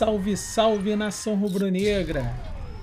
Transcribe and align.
Salve, 0.00 0.34
salve 0.34 0.96
nação 0.96 1.34
rubro-negra! 1.34 2.34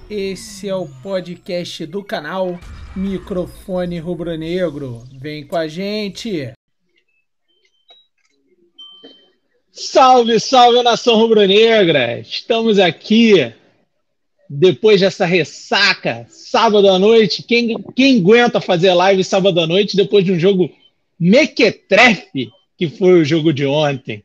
Esse 0.08 0.70
é 0.70 0.76
o 0.76 0.88
podcast 0.88 1.84
do 1.88 2.04
canal 2.04 2.60
Microfone 2.96 3.98
Rubro-Negro. 3.98 5.04
Vem 5.20 5.44
com 5.44 5.56
a 5.56 5.68
gente! 5.68 6.54
Salve, 9.72 10.40
salve 10.40 10.84
nação 10.84 11.16
rubro-negra! 11.16 12.20
Estamos 12.20 12.78
aqui 12.78 13.52
depois 14.48 15.02
dessa 15.02 15.26
ressaca, 15.26 16.28
sábado 16.30 16.88
à 16.88 17.00
noite. 17.00 17.42
Quem, 17.42 17.82
quem 17.96 18.20
aguenta 18.20 18.62
fazer 18.62 18.94
live 18.94 19.24
sábado 19.24 19.60
à 19.60 19.66
noite 19.66 19.98
depois 19.98 20.24
de 20.24 20.34
um 20.34 20.40
jogo 20.40 20.70
mequetrefe 21.20 22.52
que 22.78 22.88
foi 22.88 23.14
o 23.14 23.26
jogo 23.26 23.52
de 23.52 23.66
ontem? 23.66 24.24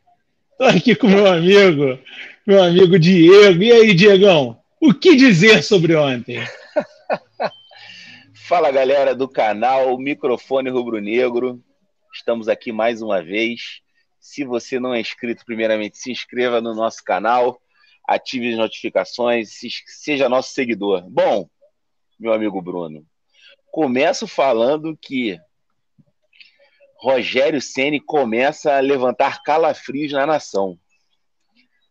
Estou 0.51 0.67
aqui 0.67 0.95
com 0.95 1.09
meu 1.09 1.27
amigo, 1.27 1.99
meu 2.47 2.63
amigo 2.63 2.99
Diego. 2.99 3.63
E 3.63 3.73
aí, 3.73 3.95
Diegão, 3.95 4.61
o 4.81 4.93
que 4.93 5.15
dizer 5.15 5.63
sobre 5.63 5.95
ontem? 5.95 6.41
Fala, 8.35 8.71
galera 8.71 9.15
do 9.15 9.29
canal 9.29 9.97
Microfone 9.97 10.69
Rubro 10.69 11.01
Negro. 11.01 11.63
Estamos 12.13 12.49
aqui 12.49 12.73
mais 12.73 13.01
uma 13.01 13.23
vez. 13.23 13.81
Se 14.21 14.45
você 14.45 14.81
não 14.81 14.93
é 14.93 15.01
inscrito, 15.01 15.45
primeiramente 15.45 15.99
se 15.99 16.11
inscreva 16.11 16.61
no 16.61 16.75
nosso 16.75 17.03
canal, 17.05 17.61
ative 18.07 18.53
as 18.53 18.59
notificações, 18.59 19.51
seja 19.87 20.29
nosso 20.29 20.53
seguidor. 20.53 21.09
Bom, 21.09 21.49
meu 22.19 22.33
amigo 22.33 22.61
Bruno, 22.61 23.07
começo 23.71 24.27
falando 24.27 24.97
que 25.01 25.39
Rogério 26.99 27.61
Ceni 27.61 28.01
começa 28.01 28.77
a 28.77 28.81
levantar 28.81 29.43
calafrios 29.43 30.13
na 30.13 30.27
nação. 30.27 30.79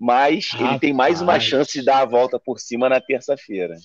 Mas 0.01 0.49
Rapaz. 0.49 0.71
ele 0.71 0.79
tem 0.79 0.93
mais 0.93 1.21
uma 1.21 1.39
chance 1.39 1.73
de 1.77 1.85
dar 1.85 1.99
a 1.99 2.05
volta 2.05 2.39
por 2.39 2.59
cima 2.59 2.89
na 2.89 2.99
terça-feira. 2.99 3.75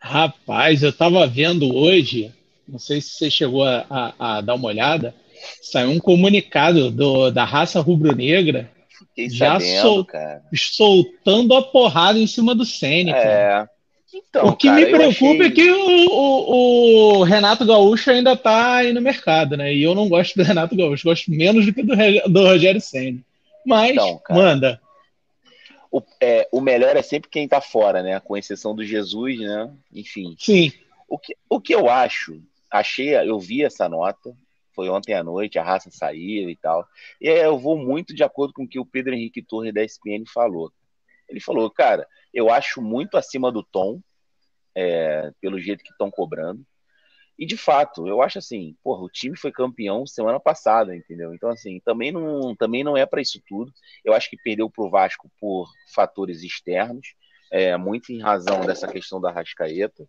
Rapaz, 0.00 0.82
eu 0.82 0.90
estava 0.90 1.24
vendo 1.28 1.72
hoje, 1.72 2.34
não 2.66 2.80
sei 2.80 3.00
se 3.00 3.10
você 3.10 3.30
chegou 3.30 3.62
a, 3.62 3.86
a, 3.88 4.38
a, 4.38 4.40
dar 4.40 4.56
uma 4.56 4.66
olhada, 4.66 5.14
saiu 5.62 5.90
um 5.90 6.00
comunicado 6.00 6.90
do, 6.90 7.30
da 7.30 7.44
raça 7.44 7.80
rubro-negra 7.80 8.68
já 9.30 9.60
sabendo, 9.60 9.80
sol, 9.80 10.06
soltando 10.52 11.54
a 11.54 11.62
porrada 11.62 12.18
em 12.18 12.26
cima 12.26 12.52
do 12.52 12.64
Ceni. 12.64 13.12
É, 13.12 13.64
então, 14.12 14.48
o 14.48 14.56
que 14.56 14.66
cara, 14.66 14.80
me 14.80 14.86
preocupa 14.86 15.44
achei... 15.44 15.46
é 15.46 15.50
que 15.50 15.70
o, 15.70 16.10
o, 16.10 17.18
o, 17.18 17.22
Renato 17.22 17.64
Gaúcho 17.64 18.10
ainda 18.10 18.32
está 18.32 18.78
aí 18.78 18.92
no 18.92 19.00
mercado, 19.00 19.56
né? 19.56 19.72
E 19.72 19.84
eu 19.84 19.94
não 19.94 20.08
gosto 20.08 20.34
do 20.34 20.42
Renato 20.42 20.74
Gaúcho, 20.74 21.04
gosto 21.04 21.30
menos 21.30 21.64
do 21.64 21.72
que 21.72 21.84
do, 21.84 21.94
do 22.28 22.44
Rogério 22.44 22.80
Senna. 22.80 23.20
Mas, 23.64 23.92
então, 23.92 24.20
manda. 24.28 24.81
O, 25.92 26.02
é, 26.20 26.48
o 26.50 26.60
melhor 26.62 26.96
é 26.96 27.02
sempre 27.02 27.28
quem 27.28 27.44
está 27.44 27.60
fora, 27.60 28.02
né? 28.02 28.18
Com 28.18 28.34
exceção 28.34 28.74
do 28.74 28.82
Jesus, 28.82 29.38
né? 29.38 29.70
Enfim. 29.92 30.34
Sim. 30.38 30.72
O 31.06 31.18
que, 31.18 31.36
o 31.50 31.60
que 31.60 31.74
eu 31.74 31.90
acho, 31.90 32.42
achei, 32.70 33.14
eu 33.14 33.38
vi 33.38 33.62
essa 33.62 33.86
nota, 33.90 34.34
foi 34.74 34.88
ontem 34.88 35.12
à 35.12 35.22
noite, 35.22 35.58
a 35.58 35.62
raça 35.62 35.90
saiu 35.90 36.48
e 36.48 36.56
tal. 36.56 36.88
E 37.20 37.28
eu 37.28 37.58
vou 37.58 37.76
muito 37.76 38.14
de 38.14 38.24
acordo 38.24 38.54
com 38.54 38.64
o 38.64 38.68
que 38.68 38.78
o 38.78 38.86
Pedro 38.86 39.14
Henrique 39.14 39.42
Torre 39.42 39.70
da 39.70 39.84
ESPN 39.84 40.24
falou. 40.32 40.72
Ele 41.28 41.40
falou, 41.40 41.70
cara, 41.70 42.08
eu 42.32 42.50
acho 42.50 42.80
muito 42.80 43.18
acima 43.18 43.52
do 43.52 43.62
tom, 43.62 44.00
é, 44.74 45.30
pelo 45.42 45.60
jeito 45.60 45.84
que 45.84 45.92
estão 45.92 46.10
cobrando. 46.10 46.64
E 47.38 47.46
de 47.46 47.56
fato, 47.56 48.06
eu 48.06 48.22
acho 48.22 48.38
assim, 48.38 48.76
porra, 48.84 49.02
o 49.02 49.08
time 49.08 49.36
foi 49.36 49.50
campeão 49.50 50.06
semana 50.06 50.38
passada, 50.38 50.94
entendeu? 50.94 51.34
Então, 51.34 51.48
assim, 51.48 51.80
também 51.84 52.12
não, 52.12 52.54
também 52.54 52.84
não 52.84 52.96
é 52.96 53.06
para 53.06 53.22
isso 53.22 53.40
tudo. 53.48 53.72
Eu 54.04 54.12
acho 54.12 54.28
que 54.28 54.36
perdeu 54.36 54.70
para 54.70 54.84
o 54.84 54.90
Vasco 54.90 55.30
por 55.40 55.68
fatores 55.94 56.42
externos, 56.42 57.14
é, 57.50 57.76
muito 57.76 58.12
em 58.12 58.20
razão 58.20 58.60
dessa 58.60 58.86
questão 58.86 59.20
da 59.20 59.30
Rascaeta. 59.30 60.06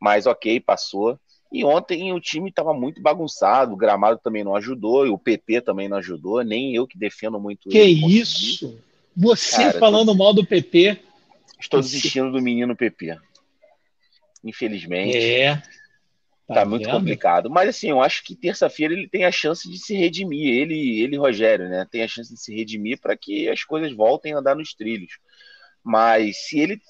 Mas 0.00 0.26
ok, 0.26 0.60
passou. 0.60 1.18
E 1.50 1.64
ontem 1.64 2.12
o 2.12 2.20
time 2.20 2.50
estava 2.50 2.74
muito 2.74 3.00
bagunçado, 3.00 3.72
o 3.72 3.76
gramado 3.76 4.20
também 4.22 4.44
não 4.44 4.54
ajudou, 4.54 5.06
e 5.06 5.10
o 5.10 5.18
PP 5.18 5.62
também 5.62 5.88
não 5.88 5.96
ajudou, 5.96 6.42
nem 6.44 6.74
eu 6.74 6.86
que 6.86 6.98
defendo 6.98 7.40
muito 7.40 7.68
que 7.68 7.78
ele. 7.78 8.00
Que 8.00 8.18
isso? 8.18 8.78
Você 9.16 9.64
Cara, 9.64 9.78
falando 9.78 10.12
tô... 10.12 10.14
mal 10.14 10.34
do 10.34 10.46
PP. 10.46 11.00
Estou 11.58 11.80
desistindo 11.80 12.30
do 12.30 12.40
menino 12.40 12.76
PP. 12.76 13.16
Infelizmente. 14.44 15.16
É. 15.16 15.60
Tá, 16.48 16.54
tá 16.54 16.64
muito 16.64 16.88
complicado. 16.88 17.50
Mas 17.50 17.68
assim, 17.68 17.90
eu 17.90 18.00
acho 18.00 18.24
que 18.24 18.34
terça-feira 18.34 18.94
ele 18.94 19.06
tem 19.06 19.26
a 19.26 19.30
chance 19.30 19.70
de 19.70 19.78
se 19.78 19.94
redimir. 19.94 20.48
Ele, 20.48 21.02
ele 21.02 21.18
Rogério, 21.18 21.68
né? 21.68 21.86
Tem 21.90 22.02
a 22.02 22.08
chance 22.08 22.32
de 22.32 22.40
se 22.40 22.54
redimir 22.54 22.98
para 22.98 23.14
que 23.14 23.48
as 23.50 23.62
coisas 23.62 23.94
voltem 23.94 24.32
a 24.32 24.38
andar 24.38 24.56
nos 24.56 24.72
trilhos. 24.72 25.18
Mas 25.84 26.48
se 26.48 26.58
ele 26.58 26.80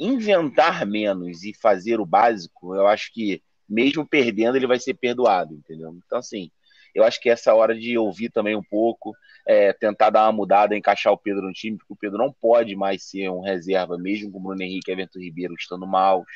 inventar 0.00 0.84
menos 0.84 1.44
e 1.44 1.54
fazer 1.54 2.00
o 2.00 2.06
básico, 2.06 2.74
eu 2.74 2.88
acho 2.88 3.12
que 3.12 3.40
mesmo 3.68 4.06
perdendo, 4.06 4.56
ele 4.56 4.66
vai 4.66 4.80
ser 4.80 4.94
perdoado, 4.94 5.54
entendeu? 5.54 5.96
Então, 6.04 6.18
assim, 6.18 6.50
eu 6.92 7.04
acho 7.04 7.20
que 7.20 7.30
essa 7.30 7.50
é 7.50 7.54
hora 7.54 7.74
de 7.74 7.96
ouvir 7.96 8.30
também 8.30 8.56
um 8.56 8.62
pouco, 8.62 9.14
é, 9.46 9.72
tentar 9.72 10.10
dar 10.10 10.24
uma 10.24 10.32
mudada, 10.32 10.76
encaixar 10.76 11.12
o 11.12 11.18
Pedro 11.18 11.42
no 11.42 11.52
time, 11.52 11.78
porque 11.78 11.92
o 11.92 11.96
Pedro 11.96 12.18
não 12.18 12.32
pode 12.32 12.74
mais 12.74 13.04
ser 13.04 13.30
um 13.30 13.40
reserva, 13.40 13.96
mesmo 13.96 14.30
com 14.30 14.38
o 14.38 14.42
Bruno 14.42 14.62
Henrique 14.62 14.90
e 14.90 14.92
Everton 14.92 15.20
Ribeiro 15.20 15.54
estando 15.54 15.86
maus. 15.86 16.26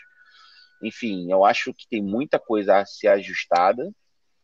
Enfim, 0.83 1.31
eu 1.31 1.45
acho 1.45 1.75
que 1.75 1.87
tem 1.89 2.03
muita 2.03 2.39
coisa 2.39 2.79
a 2.79 2.87
ser 2.87 3.09
ajustada, 3.09 3.91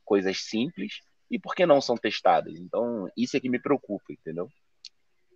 coisas 0.04 0.38
simples, 0.38 0.94
e 1.30 1.38
por 1.38 1.54
que 1.54 1.64
não 1.64 1.80
são 1.80 1.96
testadas? 1.96 2.54
Então, 2.58 3.08
isso 3.16 3.36
é 3.36 3.40
que 3.40 3.48
me 3.48 3.58
preocupa, 3.58 4.04
entendeu? 4.12 4.48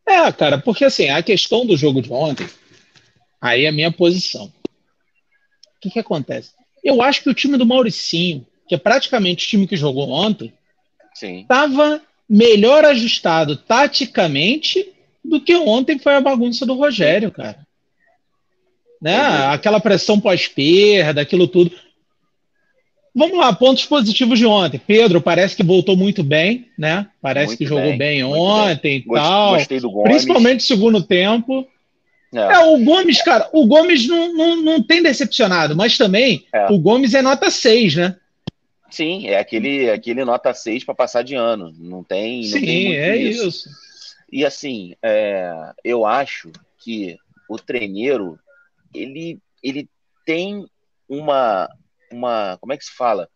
É, 0.07 0.31
cara, 0.33 0.59
porque 0.59 0.85
assim, 0.85 1.09
a 1.11 1.23
questão 1.23 1.67
do 1.67 1.77
jogo 1.77 2.01
de 2.01 2.13
ontem, 2.13 2.49
aí 3.41 3.65
é 3.65 3.69
a 3.69 3.73
minha 3.73 3.93
posição. 3.93 4.47
O 4.47 5.81
que, 5.81 5.91
que 5.91 5.99
acontece? 5.99 6.53
Eu 6.83 7.03
acho 7.03 7.23
que 7.23 7.31
o 7.31 7.35
time 7.35 7.57
do 7.57 7.67
Mauricinho, 7.67 8.47
que 8.67 8.75
é 8.75 8.79
praticamente 8.79 9.47
o 9.47 9.49
time 9.49 9.67
que 9.67 9.77
jogou 9.77 10.09
ontem, 10.11 10.53
estava 11.15 12.03
melhor 12.29 12.85
ajustado 12.85 13.57
taticamente 13.57 14.93
do 15.25 15.41
que 15.41 15.57
ontem 15.57 15.99
foi 15.99 16.15
a 16.15 16.21
bagunça 16.21 16.65
do 16.65 16.75
Rogério, 16.75 17.31
cara. 17.31 17.67
Né? 19.01 19.17
Aquela 19.49 19.81
pressão 19.81 20.21
pós-perda, 20.21 21.21
aquilo 21.21 21.47
tudo. 21.47 21.71
Vamos 23.15 23.39
lá, 23.39 23.53
pontos 23.53 23.85
positivos 23.85 24.39
de 24.39 24.47
ontem. 24.47 24.81
Pedro 24.85 25.21
parece 25.21 25.57
que 25.57 25.63
voltou 25.63 25.97
muito 25.97 26.23
bem, 26.23 26.69
né? 26.79 27.09
Parece 27.21 27.49
muito 27.49 27.59
que 27.59 27.67
jogou 27.67 27.91
bem, 27.91 27.99
bem 27.99 28.25
ontem 28.25 29.01
bem. 29.01 29.05
e 29.07 29.15
tal. 29.15 29.55
Gostei 29.55 29.81
do 29.81 29.91
Gomes. 29.91 30.11
Principalmente 30.11 30.61
no 30.61 30.67
segundo 30.67 31.03
tempo. 31.03 31.67
É. 32.33 32.39
é. 32.39 32.59
o 32.59 32.79
Gomes, 32.85 33.23
cara, 33.23 33.49
o 33.53 33.67
Gomes 33.67 34.07
não, 34.07 34.33
não, 34.35 34.57
não 34.63 34.83
tem 34.83 35.03
decepcionado, 35.03 35.75
mas 35.75 35.97
também 35.97 36.47
é. 36.53 36.71
o 36.71 36.79
Gomes 36.79 37.15
é 37.15 37.23
nota 37.23 37.51
6, 37.51 37.97
né? 37.97 38.17
Sim, 38.91 39.27
é 39.27 39.39
aquele, 39.39 39.91
aquele 39.91 40.25
nota 40.25 40.53
6 40.55 40.85
para 40.85 40.95
passar 40.95 41.23
de 41.23 41.35
ano. 41.35 41.75
Não 41.79 42.03
tem. 42.03 42.43
Não 42.43 42.59
Sim, 42.59 42.67
tem 42.67 42.97
é 42.97 43.17
isso. 43.17 43.49
isso. 43.49 43.69
E 44.31 44.45
assim, 44.45 44.95
é, 45.03 45.53
eu 45.85 46.07
acho 46.07 46.51
que 46.79 47.17
o 47.49 47.59
treineiro 47.59 48.39
ele, 48.95 49.41
ele 49.63 49.89
tem 50.25 50.67
uma, 51.09 51.69
uma. 52.13 52.57
Como 52.59 52.73
é 52.73 52.77
que 52.77 52.85
se 52.85 52.95
fala? 52.95 53.29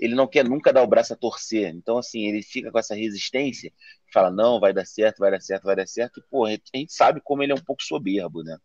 Ele 0.00 0.14
não 0.14 0.26
quer 0.26 0.44
nunca 0.44 0.72
dar 0.72 0.82
o 0.82 0.86
braço 0.86 1.12
a 1.12 1.16
torcer. 1.16 1.68
Então, 1.74 1.98
assim, 1.98 2.26
ele 2.26 2.42
fica 2.42 2.70
com 2.70 2.78
essa 2.78 2.94
resistência, 2.94 3.70
fala, 4.12 4.30
não, 4.30 4.58
vai 4.58 4.72
dar 4.72 4.86
certo, 4.86 5.18
vai 5.18 5.30
dar 5.30 5.40
certo, 5.40 5.64
vai 5.64 5.76
dar 5.76 5.86
certo. 5.86 6.20
E, 6.20 6.22
pô, 6.30 6.46
a 6.46 6.50
gente 6.50 6.92
sabe 6.92 7.20
como 7.22 7.42
ele 7.42 7.52
é 7.52 7.54
um 7.54 7.64
pouco 7.64 7.82
soberbo, 7.82 8.42
né? 8.42 8.56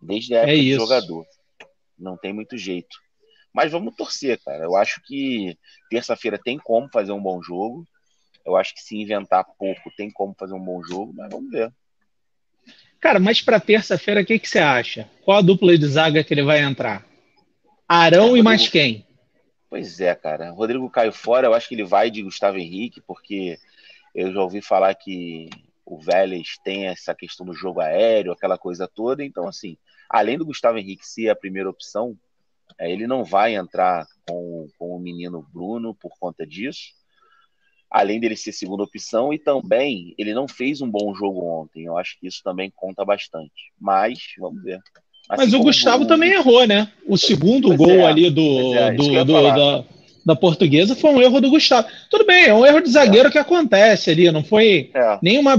Desde 0.00 0.34
a 0.34 0.40
época 0.40 0.52
é 0.52 0.62
do 0.62 0.80
jogador. 0.80 1.26
Não 1.98 2.16
tem 2.16 2.32
muito 2.32 2.56
jeito. 2.56 2.96
Mas 3.52 3.70
vamos 3.70 3.94
torcer, 3.94 4.40
cara. 4.42 4.64
Eu 4.64 4.76
acho 4.76 5.00
que 5.02 5.56
terça-feira 5.90 6.38
tem 6.38 6.58
como 6.58 6.88
fazer 6.92 7.12
um 7.12 7.22
bom 7.22 7.42
jogo. 7.42 7.86
Eu 8.44 8.56
acho 8.56 8.74
que 8.74 8.80
se 8.80 8.96
inventar 8.96 9.44
pouco 9.58 9.90
tem 9.96 10.10
como 10.10 10.34
fazer 10.38 10.54
um 10.54 10.64
bom 10.64 10.82
jogo, 10.82 11.12
mas 11.14 11.28
vamos 11.30 11.50
ver. 11.50 11.72
Cara, 13.02 13.18
mas 13.18 13.42
para 13.42 13.58
terça-feira, 13.58 14.20
o 14.20 14.24
que, 14.24 14.38
que 14.38 14.48
você 14.48 14.60
acha? 14.60 15.10
Qual 15.24 15.36
a 15.36 15.42
dupla 15.42 15.76
de 15.76 15.88
zaga 15.88 16.22
que 16.22 16.32
ele 16.32 16.44
vai 16.44 16.60
entrar? 16.60 17.04
Arão 17.88 18.36
é, 18.36 18.38
e 18.38 18.42
mais 18.44 18.68
quem? 18.68 19.04
Pois 19.68 20.00
é, 20.00 20.14
cara. 20.14 20.52
Rodrigo 20.52 20.88
caiu 20.88 21.12
fora, 21.12 21.48
eu 21.48 21.52
acho 21.52 21.68
que 21.68 21.74
ele 21.74 21.82
vai 21.82 22.12
de 22.12 22.22
Gustavo 22.22 22.58
Henrique, 22.58 23.00
porque 23.04 23.58
eu 24.14 24.32
já 24.32 24.40
ouvi 24.40 24.62
falar 24.62 24.94
que 24.94 25.50
o 25.84 25.98
Vélez 25.98 26.56
tem 26.62 26.86
essa 26.86 27.12
questão 27.12 27.44
do 27.44 27.52
jogo 27.52 27.80
aéreo, 27.80 28.30
aquela 28.30 28.56
coisa 28.56 28.86
toda. 28.86 29.24
Então, 29.24 29.48
assim, 29.48 29.76
além 30.08 30.38
do 30.38 30.46
Gustavo 30.46 30.78
Henrique 30.78 31.04
ser 31.04 31.28
a 31.28 31.34
primeira 31.34 31.68
opção, 31.68 32.16
é, 32.78 32.88
ele 32.88 33.08
não 33.08 33.24
vai 33.24 33.56
entrar 33.56 34.06
com, 34.28 34.68
com 34.78 34.96
o 34.96 35.00
menino 35.00 35.44
Bruno 35.52 35.92
por 35.92 36.12
conta 36.20 36.46
disso. 36.46 36.92
Além 37.92 38.18
dele 38.18 38.36
ser 38.36 38.52
segunda 38.52 38.84
opção, 38.84 39.34
e 39.34 39.38
também 39.38 40.14
ele 40.16 40.32
não 40.32 40.48
fez 40.48 40.80
um 40.80 40.90
bom 40.90 41.14
jogo 41.14 41.44
ontem. 41.44 41.84
Eu 41.84 41.98
acho 41.98 42.18
que 42.18 42.26
isso 42.26 42.40
também 42.42 42.72
conta 42.74 43.04
bastante. 43.04 43.70
Mas, 43.78 44.18
vamos 44.38 44.62
ver. 44.62 44.80
Assim 45.28 45.44
Mas 45.44 45.52
o 45.52 45.60
Gustavo 45.60 46.04
o... 46.04 46.06
também 46.06 46.32
errou, 46.32 46.66
né? 46.66 46.90
O 47.06 47.18
segundo 47.18 47.68
pois 47.68 47.78
gol 47.78 47.90
é, 47.90 48.06
ali 48.06 48.30
do. 48.30 48.74
É, 48.74 48.92
do, 48.92 49.24
do 49.24 49.42
da... 49.42 49.84
da 50.24 50.36
portuguesa 50.36 50.96
foi 50.96 51.10
um 51.10 51.20
erro 51.20 51.38
do 51.38 51.50
Gustavo. 51.50 51.86
Tudo 52.10 52.24
bem, 52.24 52.46
é 52.46 52.54
um 52.54 52.64
erro 52.64 52.80
de 52.80 52.90
zagueiro 52.90 53.28
é. 53.28 53.30
que 53.30 53.38
acontece 53.38 54.10
ali, 54.10 54.30
não 54.30 54.42
foi 54.42 54.90
é. 54.94 55.18
nenhuma 55.20 55.54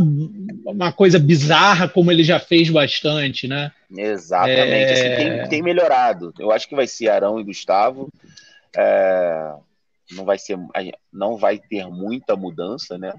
uma 0.66 0.92
coisa 0.92 1.20
bizarra 1.20 1.88
como 1.88 2.12
ele 2.12 2.24
já 2.24 2.40
fez 2.40 2.70
bastante, 2.70 3.48
né? 3.48 3.72
Exatamente. 3.96 4.64
É... 4.64 4.92
Assim, 4.94 5.16
tem, 5.16 5.50
tem, 5.50 5.62
melhorado. 5.62 6.34
Eu 6.40 6.52
acho 6.52 6.68
que 6.68 6.76
vai 6.76 6.88
ser 6.88 7.10
Arão 7.10 7.40
e 7.40 7.44
Gustavo. 7.44 8.10
É... 8.76 9.54
Não 10.16 10.26
vai 10.26 10.38
ser, 10.38 10.58
não 11.12 11.38
vai 11.38 11.58
ter 11.58 11.88
muita 11.88 12.36
mudança, 12.36 12.98
né? 12.98 13.14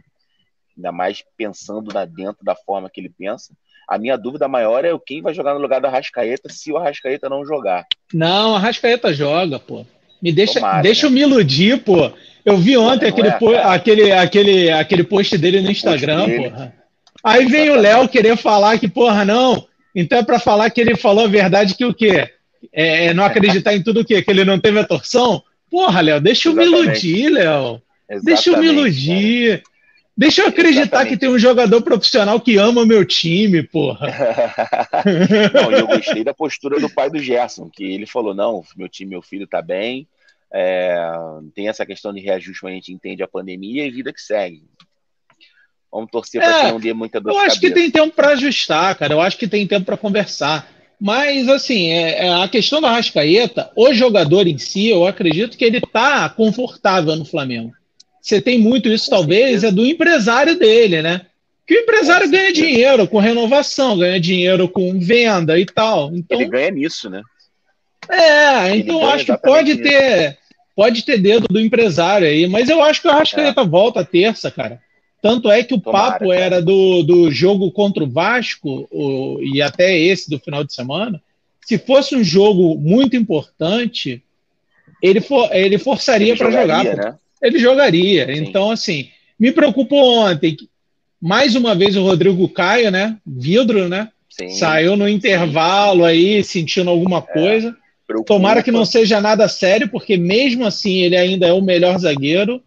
Ainda 0.76 0.92
mais 0.92 1.22
pensando 1.36 1.92
na 1.92 2.04
dentro 2.04 2.44
da 2.44 2.54
forma 2.54 2.90
que 2.90 3.00
ele 3.00 3.12
pensa. 3.16 3.52
A 3.88 3.98
minha 3.98 4.16
dúvida 4.16 4.48
maior 4.48 4.84
é 4.84 4.90
quem 5.06 5.20
vai 5.20 5.34
jogar 5.34 5.54
no 5.54 5.60
lugar 5.60 5.80
do 5.80 5.86
Arrascaeta 5.86 6.48
se 6.48 6.72
o 6.72 6.76
Arrascaeta 6.76 7.28
não 7.28 7.44
jogar. 7.44 7.86
Não, 8.12 8.52
o 8.52 8.54
Arrascaeta 8.56 9.12
joga, 9.12 9.58
pô. 9.58 9.84
Me 10.20 10.32
deixa, 10.32 10.54
Tomara, 10.54 10.82
deixa 10.82 11.02
né? 11.02 11.08
eu 11.08 11.14
me 11.14 11.20
iludir, 11.20 11.82
pô. 11.82 12.10
Eu 12.44 12.56
vi 12.56 12.76
ontem 12.76 13.08
aquele, 13.08 13.28
é, 13.28 13.62
aquele, 13.62 14.12
aquele, 14.12 14.70
aquele 14.70 15.04
post 15.04 15.36
dele 15.36 15.60
no 15.60 15.70
Instagram, 15.70 16.26
porra. 16.26 16.74
Aí 17.22 17.46
vem 17.46 17.70
o 17.70 17.76
Léo 17.76 18.08
querer 18.08 18.36
falar 18.36 18.78
que, 18.78 18.88
porra, 18.88 19.24
não. 19.24 19.66
Então 19.94 20.18
é 20.18 20.22
para 20.22 20.38
falar 20.38 20.70
que 20.70 20.80
ele 20.80 20.96
falou 20.96 21.24
a 21.24 21.28
verdade 21.28 21.74
que 21.74 21.84
o 21.84 21.94
quê? 21.94 22.28
É, 22.72 23.06
é 23.06 23.14
não 23.14 23.24
acreditar 23.24 23.74
em 23.74 23.82
tudo 23.82 24.00
o 24.00 24.04
quê? 24.04 24.22
Que 24.22 24.30
ele 24.30 24.44
não 24.44 24.58
teve 24.58 24.78
a 24.78 24.84
torção? 24.84 25.42
Porra, 25.74 26.00
Léo, 26.02 26.20
deixa 26.20 26.48
eu 26.48 26.52
Exatamente. 26.52 27.04
me 27.04 27.18
iludir, 27.18 27.28
Léo. 27.30 27.82
Deixa 28.22 28.50
eu 28.50 28.58
me 28.60 28.66
iludir. 28.66 29.58
Cara. 29.58 29.74
Deixa 30.16 30.42
eu 30.42 30.46
acreditar 30.46 30.82
Exatamente. 30.82 31.08
que 31.08 31.16
tem 31.16 31.28
um 31.28 31.36
jogador 31.36 31.82
profissional 31.82 32.40
que 32.40 32.56
ama 32.56 32.86
meu 32.86 33.04
time, 33.04 33.60
porra. 33.64 34.06
não, 35.52 35.72
eu 35.72 35.84
gostei 35.88 36.22
da 36.22 36.32
postura 36.32 36.78
do 36.78 36.88
pai 36.88 37.10
do 37.10 37.18
Gerson, 37.18 37.68
que 37.68 37.82
ele 37.82 38.06
falou: 38.06 38.32
não, 38.32 38.62
meu 38.76 38.88
time, 38.88 39.10
meu 39.10 39.20
filho 39.20 39.48
tá 39.48 39.60
bem. 39.60 40.06
É, 40.52 40.96
tem 41.56 41.68
essa 41.68 41.84
questão 41.84 42.14
de 42.14 42.20
reajuste, 42.20 42.62
mas 42.62 42.70
a 42.70 42.74
gente 42.76 42.92
entende 42.92 43.24
a 43.24 43.28
pandemia 43.28 43.84
e 43.84 43.90
vida 43.90 44.12
que 44.12 44.22
segue. 44.22 44.62
Vamos 45.90 46.08
torcer 46.08 46.40
para 46.40 46.56
é, 46.56 46.66
que 46.66 46.70
não 46.70 46.78
dê 46.78 46.94
muita 46.94 47.20
dor 47.20 47.32
Eu 47.32 47.40
acho 47.40 47.58
que 47.58 47.72
tem 47.72 47.90
tempo 47.90 48.14
para 48.14 48.28
ajustar, 48.28 48.96
cara. 48.96 49.12
Eu 49.12 49.20
acho 49.20 49.36
que 49.36 49.48
tem 49.48 49.66
tempo 49.66 49.86
para 49.86 49.96
conversar. 49.96 50.72
Mas, 51.00 51.48
assim, 51.48 51.88
é, 51.90 52.26
é, 52.26 52.42
a 52.42 52.48
questão 52.48 52.80
da 52.80 52.90
Rascaeta, 52.90 53.70
o 53.76 53.92
jogador 53.92 54.46
em 54.46 54.58
si, 54.58 54.88
eu 54.88 55.06
acredito 55.06 55.56
que 55.56 55.64
ele 55.64 55.78
está 55.78 56.28
confortável 56.28 57.14
no 57.16 57.24
Flamengo. 57.24 57.72
Você 58.20 58.40
tem 58.40 58.58
muito 58.58 58.88
isso, 58.88 59.10
talvez, 59.10 59.64
é 59.64 59.70
do 59.70 59.84
empresário 59.84 60.58
dele, 60.58 61.02
né? 61.02 61.22
Que 61.66 61.74
o 61.74 61.80
empresário 61.80 62.30
ganha 62.30 62.52
dinheiro 62.52 63.06
com 63.08 63.18
renovação, 63.18 63.98
ganha 63.98 64.20
dinheiro 64.20 64.68
com 64.68 64.98
venda 64.98 65.58
e 65.58 65.66
tal. 65.66 66.10
Então, 66.14 66.40
ele 66.40 66.50
ganha 66.50 66.70
nisso, 66.70 67.10
né? 67.10 67.22
É, 68.08 68.76
então 68.76 69.06
acho 69.08 69.24
que 69.24 69.36
pode 69.38 69.76
ter, 69.76 70.38
pode 70.76 71.04
ter 71.04 71.18
dedo 71.18 71.46
do 71.48 71.60
empresário 71.60 72.26
aí, 72.26 72.46
mas 72.46 72.68
eu 72.68 72.82
acho 72.82 73.00
que 73.00 73.08
o 73.08 73.10
Arrascaeta 73.10 73.62
é. 73.62 73.66
volta 73.66 74.04
terça, 74.04 74.50
cara. 74.50 74.80
Tanto 75.24 75.50
é 75.50 75.64
que 75.64 75.72
o 75.72 75.80
Tomara, 75.80 76.12
papo 76.12 76.28
cara. 76.28 76.38
era 76.38 76.60
do, 76.60 77.02
do 77.02 77.30
jogo 77.30 77.72
contra 77.72 78.04
o 78.04 78.06
Vasco, 78.06 78.86
o, 78.90 79.40
e 79.40 79.62
até 79.62 79.98
esse 79.98 80.28
do 80.28 80.38
final 80.38 80.62
de 80.62 80.74
semana. 80.74 81.18
Se 81.64 81.78
fosse 81.78 82.14
um 82.14 82.22
jogo 82.22 82.76
muito 82.76 83.16
importante, 83.16 84.22
ele, 85.00 85.22
for, 85.22 85.48
ele 85.50 85.78
forçaria 85.78 86.36
para 86.36 86.50
jogar. 86.50 86.84
Né? 86.84 87.14
ele 87.40 87.58
jogaria. 87.58 88.26
Sim. 88.26 88.42
Então, 88.42 88.70
assim, 88.70 89.08
me 89.40 89.50
preocupou 89.50 90.26
ontem. 90.26 90.58
Mais 91.18 91.56
uma 91.56 91.74
vez 91.74 91.96
o 91.96 92.02
Rodrigo 92.02 92.46
Caio, 92.50 92.90
né? 92.90 93.16
Vidro, 93.26 93.88
né? 93.88 94.10
Sim. 94.28 94.50
Saiu 94.50 94.94
no 94.94 95.08
intervalo 95.08 96.04
aí, 96.04 96.44
sentindo 96.44 96.90
alguma 96.90 97.24
é, 97.26 97.32
coisa. 97.32 97.74
É, 98.10 98.22
Tomara 98.24 98.62
que 98.62 98.70
não 98.70 98.84
seja 98.84 99.22
nada 99.22 99.48
sério, 99.48 99.88
porque 99.88 100.18
mesmo 100.18 100.66
assim 100.66 100.98
ele 100.98 101.16
ainda 101.16 101.46
é 101.46 101.52
o 101.54 101.62
melhor 101.62 101.98
zagueiro. 101.98 102.62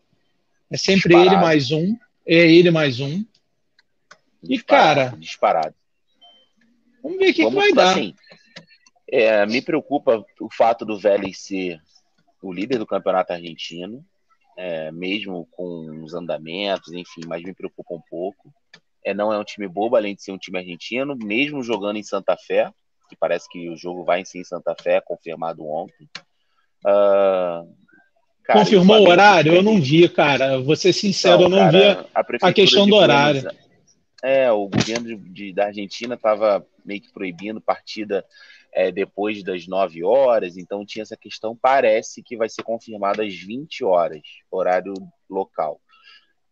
É 0.72 0.76
sempre 0.76 1.10
disparado. 1.10 1.36
ele 1.36 1.36
mais 1.40 1.70
um. 1.70 1.96
É 2.28 2.52
ele 2.52 2.70
mais 2.70 3.00
um. 3.00 3.24
Disparado, 4.44 4.50
e, 4.50 4.64
cara. 4.64 5.18
Disparado. 5.18 5.76
Vamos 7.02 7.18
ver 7.18 7.30
o 7.30 7.34
que, 7.34 7.46
que, 7.46 7.56
vai 7.56 7.72
dar. 7.74 7.92
Assim, 7.92 8.14
é, 9.10 9.46
me 9.46 9.62
preocupa 9.62 10.26
o 10.40 10.50
fato 10.52 10.86
do 10.86 11.00
Vélez 11.00 11.40
ser 11.40 11.82
o 12.42 12.52
líder 12.52 12.78
do 12.78 12.86
campeonato 12.86 13.34
argentino 13.34 14.06
é, 14.58 14.92
mesmo 14.92 15.48
com 15.52 16.04
os 16.04 16.16
andamentos, 16.16 16.92
enfim, 16.92 17.22
mas 17.28 17.44
me 17.44 17.54
preocupa 17.54 17.94
um 17.94 18.02
pouco. 18.10 18.52
É, 19.06 19.14
não 19.14 19.32
é 19.32 19.38
um 19.38 19.44
time 19.44 19.68
bobo, 19.68 19.96
além 19.96 20.16
de 20.16 20.24
ser 20.24 20.32
um 20.32 20.38
time 20.38 20.58
argentino, 20.58 21.16
mesmo 21.16 21.62
jogando 21.62 21.98
em 21.98 22.04
Santa 22.04 22.36
Fé, 22.36 22.74
que 23.08 23.16
parece 23.16 23.48
que 23.48 23.70
o 23.70 23.78
jogo 23.78 24.04
vai 24.04 24.26
ser 24.26 24.40
em 24.40 24.44
Santa 24.44 24.76
Fé, 24.76 25.00
confirmado 25.00 25.66
ontem. 25.66 26.10
Uh, 26.84 27.67
cara, 28.48 28.60
Confirmou 28.60 29.00
o 29.00 29.10
horário? 29.10 29.54
Eu 29.54 29.62
não 29.62 29.82
vi, 29.82 30.08
cara. 30.08 30.60
Vou 30.60 30.76
ser 30.76 30.94
sincero, 30.94 31.38
não, 31.38 31.44
eu 31.44 31.50
não 31.50 31.58
cara, 31.58 31.72
vi 31.72 32.40
a, 32.42 32.48
a 32.48 32.54
questão 32.54 32.88
do 32.88 32.96
horário. 32.96 33.52
é, 34.24 34.50
o 34.52 34.70
governo 34.70 35.06
de, 35.06 35.16
de, 35.18 35.54
da 35.54 35.66
Argentina 35.66 36.16
estava 36.16 36.66
meio 36.86 37.02
que 37.02 37.12
proibindo 37.12 37.60
partida 37.60 38.26
é, 38.74 38.92
depois 38.92 39.44
das 39.44 39.68
9 39.68 40.04
horas, 40.04 40.56
então 40.56 40.86
tinha 40.86 41.04
essa 41.04 41.18
questão, 41.18 41.58
parece 41.62 42.24
que 42.24 42.38
vai 42.38 42.48
ser 42.48 42.64
confirmada 42.64 43.24
às 43.24 43.34
20 43.34 43.84
horas, 43.84 44.22
horário 44.50 44.94
local. 45.30 45.82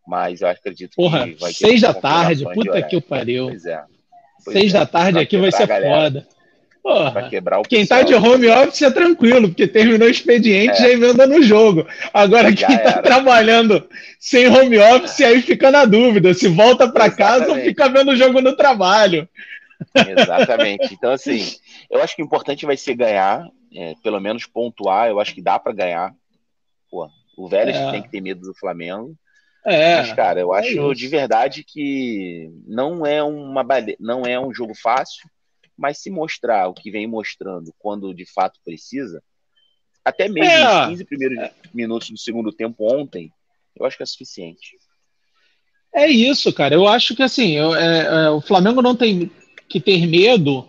Mas 0.06 0.42
eu 0.42 0.48
acredito 0.48 0.94
Porra, 0.94 1.24
que 1.24 1.34
vai 1.40 1.52
ter. 1.52 1.66
6 1.66 1.80
da 1.80 1.94
tarde, 1.94 2.44
puta 2.52 2.82
que 2.82 2.96
o 2.96 3.02
pariu. 3.02 3.48
Pois 3.48 3.64
é. 3.64 3.82
Pois 4.44 4.58
6 4.58 4.74
é, 4.74 4.78
da 4.78 4.86
tarde 4.86 5.18
aqui 5.18 5.36
vai 5.38 5.50
ser 5.50 5.66
foda. 5.66 6.28
Porra, 6.86 7.28
quebrar 7.28 7.58
o 7.58 7.62
quem 7.64 7.84
tá 7.84 8.02
de 8.02 8.14
home 8.14 8.46
office 8.46 8.82
é 8.82 8.90
tranquilo, 8.92 9.48
porque 9.48 9.66
terminou 9.66 10.06
o 10.06 10.10
expediente 10.10 10.76
é. 10.76 10.82
já 10.82 10.88
emenda 10.90 11.26
no 11.26 11.42
jogo. 11.42 11.84
Agora, 12.14 12.54
já 12.54 12.68
quem 12.68 12.76
tá 12.76 12.90
era. 12.90 13.02
trabalhando 13.02 13.88
sem 14.20 14.46
home 14.46 14.78
office, 14.78 15.20
aí 15.22 15.42
fica 15.42 15.68
na 15.72 15.84
dúvida 15.84 16.32
se 16.32 16.46
volta 16.46 16.88
para 16.88 17.10
casa 17.10 17.50
ou 17.50 17.56
fica 17.56 17.88
vendo 17.88 18.12
o 18.12 18.16
jogo 18.16 18.40
no 18.40 18.54
trabalho. 18.54 19.28
Exatamente. 19.96 20.94
Então, 20.94 21.10
assim, 21.10 21.56
eu 21.90 22.00
acho 22.00 22.14
que 22.14 22.22
o 22.22 22.24
importante 22.24 22.64
vai 22.64 22.76
ser 22.76 22.94
ganhar, 22.94 23.44
é, 23.74 23.94
pelo 24.00 24.20
menos 24.20 24.46
pontuar. 24.46 25.08
Eu 25.08 25.18
acho 25.18 25.34
que 25.34 25.42
dá 25.42 25.58
para 25.58 25.72
ganhar. 25.72 26.14
Pô, 26.88 27.10
o 27.36 27.48
Vélez 27.48 27.76
é. 27.76 27.90
tem 27.90 28.02
que 28.02 28.10
ter 28.10 28.20
medo 28.20 28.42
do 28.42 28.54
Flamengo. 28.54 29.12
É, 29.64 29.96
Mas, 29.96 30.12
cara, 30.12 30.38
eu 30.38 30.54
é 30.54 30.60
acho 30.60 30.94
de 30.94 31.08
verdade 31.08 31.64
que 31.64 32.48
não 32.64 33.04
é 33.04 33.20
uma 33.24 33.66
não 33.98 34.22
é 34.22 34.38
um 34.38 34.54
jogo 34.54 34.72
fácil, 34.72 35.28
mas 35.76 35.98
se 35.98 36.10
mostrar 36.10 36.68
o 36.68 36.74
que 36.74 36.90
vem 36.90 37.06
mostrando 37.06 37.74
quando 37.78 38.14
de 38.14 38.24
fato 38.24 38.58
precisa, 38.64 39.22
até 40.04 40.28
mesmo 40.28 40.50
é. 40.50 40.82
os 40.82 40.88
15 40.90 41.04
primeiros 41.04 41.38
é. 41.38 41.52
minutos 41.74 42.10
do 42.10 42.18
segundo 42.18 42.52
tempo 42.52 42.92
ontem, 42.94 43.30
eu 43.74 43.84
acho 43.84 43.96
que 43.96 44.02
é 44.02 44.06
suficiente. 44.06 44.76
É 45.94 46.08
isso, 46.08 46.52
cara. 46.52 46.74
Eu 46.74 46.86
acho 46.86 47.14
que 47.14 47.22
assim, 47.22 47.52
eu, 47.52 47.74
é, 47.74 48.30
o 48.30 48.40
Flamengo 48.40 48.80
não 48.82 48.94
tem 48.94 49.30
que 49.68 49.80
ter 49.80 50.06
medo 50.06 50.68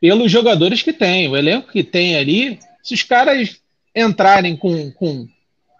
pelos 0.00 0.30
jogadores 0.30 0.82
que 0.82 0.92
tem, 0.92 1.28
o 1.28 1.36
elenco 1.36 1.70
que 1.70 1.84
tem 1.84 2.16
ali. 2.16 2.58
Se 2.82 2.94
os 2.94 3.02
caras 3.02 3.60
entrarem 3.94 4.56
com, 4.56 4.90
com 4.92 5.28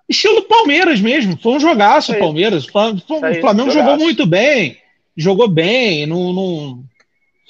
estilo 0.08 0.42
Palmeiras 0.42 1.00
mesmo, 1.00 1.36
foi 1.36 1.54
um 1.54 1.60
jogaço 1.60 2.12
o 2.12 2.18
Palmeiras. 2.18 2.66
O 2.66 3.40
Flamengo 3.40 3.70
jogou 3.70 3.96
muito 3.96 4.26
bem, 4.26 4.78
jogou 5.16 5.48
bem, 5.48 6.06
não, 6.06 6.32
não 6.32 6.84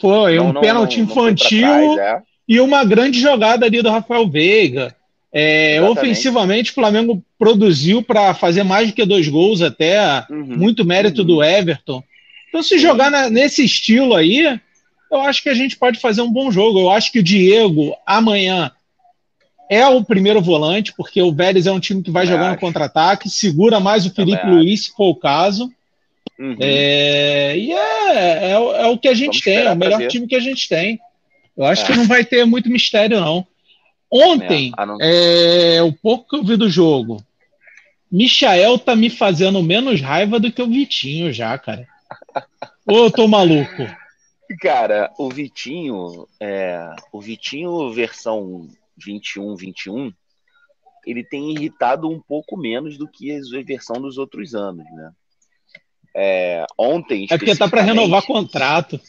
foi 0.02 0.34
não, 0.34 0.48
um 0.48 0.52
pênalti 0.54 1.00
infantil 1.00 1.94
trás, 1.94 1.98
é. 1.98 2.22
e 2.48 2.60
uma 2.60 2.84
grande 2.84 3.20
jogada 3.20 3.64
ali 3.64 3.80
do 3.80 3.88
Rafael 3.88 4.28
Veiga. 4.28 4.94
É, 5.32 5.80
ofensivamente, 5.80 6.72
o 6.72 6.74
Flamengo 6.74 7.22
produziu 7.38 8.02
para 8.02 8.34
fazer 8.34 8.64
mais 8.64 8.88
do 8.88 8.94
que 8.94 9.06
dois 9.06 9.28
gols 9.28 9.62
até, 9.62 10.26
uhum, 10.28 10.58
muito 10.58 10.84
mérito 10.84 11.22
uhum. 11.22 11.26
do 11.26 11.42
Everton. 11.42 12.02
Então, 12.48 12.62
se 12.62 12.78
jogar 12.78 13.10
na, 13.10 13.30
nesse 13.30 13.64
estilo 13.64 14.14
aí, 14.14 14.60
eu 15.10 15.20
acho 15.20 15.42
que 15.42 15.48
a 15.48 15.54
gente 15.54 15.76
pode 15.76 16.00
fazer 16.00 16.20
um 16.20 16.30
bom 16.30 16.50
jogo. 16.50 16.80
Eu 16.80 16.90
acho 16.90 17.10
que 17.12 17.20
o 17.20 17.22
Diego, 17.22 17.94
amanhã, 18.04 18.72
é 19.70 19.86
o 19.86 20.04
primeiro 20.04 20.42
volante, 20.42 20.92
porque 20.94 21.22
o 21.22 21.32
Vélez 21.32 21.66
é 21.66 21.72
um 21.72 21.80
time 21.80 22.02
que 22.02 22.10
vai 22.10 22.26
jogando 22.26 22.58
contra-ataque, 22.58 23.30
segura 23.30 23.80
mais 23.80 24.04
o 24.04 24.12
Felipe 24.12 24.46
Luiz, 24.46 24.84
se 24.84 24.92
for 24.92 25.06
o 25.06 25.16
caso. 25.16 25.70
Uhum. 26.42 26.56
É, 26.58 27.56
e 27.56 27.70
é, 27.70 28.16
é, 28.16 28.50
é, 28.50 28.86
o 28.88 28.98
que 28.98 29.06
a 29.06 29.14
gente 29.14 29.38
Vamos 29.38 29.42
tem, 29.42 29.58
é 29.58 29.72
o 29.72 29.76
melhor 29.76 30.08
time 30.08 30.26
que 30.26 30.34
a 30.34 30.40
gente 30.40 30.68
tem. 30.68 30.98
Eu 31.56 31.64
acho 31.64 31.84
é. 31.84 31.86
que 31.86 31.96
não 31.96 32.04
vai 32.08 32.24
ter 32.24 32.44
muito 32.44 32.68
mistério, 32.68 33.20
não. 33.20 33.46
Ontem, 34.10 34.72
é, 34.76 34.84
não... 34.84 34.98
é, 35.00 35.82
o 35.82 35.92
pouco 35.92 36.28
que 36.28 36.36
eu 36.36 36.42
vi 36.42 36.56
do 36.56 36.68
jogo, 36.68 37.24
Michael 38.10 38.76
tá 38.76 38.96
me 38.96 39.08
fazendo 39.08 39.62
menos 39.62 40.00
raiva 40.00 40.40
do 40.40 40.50
que 40.50 40.60
o 40.60 40.66
Vitinho 40.66 41.32
já, 41.32 41.56
cara. 41.56 41.86
Ou 42.88 43.04
eu 43.04 43.10
tô 43.12 43.28
maluco? 43.28 43.86
Cara, 44.60 45.12
o 45.16 45.30
Vitinho, 45.30 46.26
é, 46.40 46.92
o 47.12 47.20
Vitinho 47.20 47.92
versão 47.92 48.68
21, 48.98 49.54
21, 49.54 50.12
ele 51.06 51.22
tem 51.22 51.52
irritado 51.52 52.10
um 52.10 52.20
pouco 52.20 52.56
menos 52.56 52.98
do 52.98 53.06
que 53.06 53.30
a 53.30 53.38
versão 53.64 54.02
dos 54.02 54.18
outros 54.18 54.56
anos, 54.56 54.84
né? 54.92 55.12
É, 56.14 56.64
ontem. 56.78 57.26
É 57.30 57.38
porque 57.38 57.56
tá 57.56 57.68
para 57.68 57.82
renovar 57.82 58.22
contrato. 58.24 59.00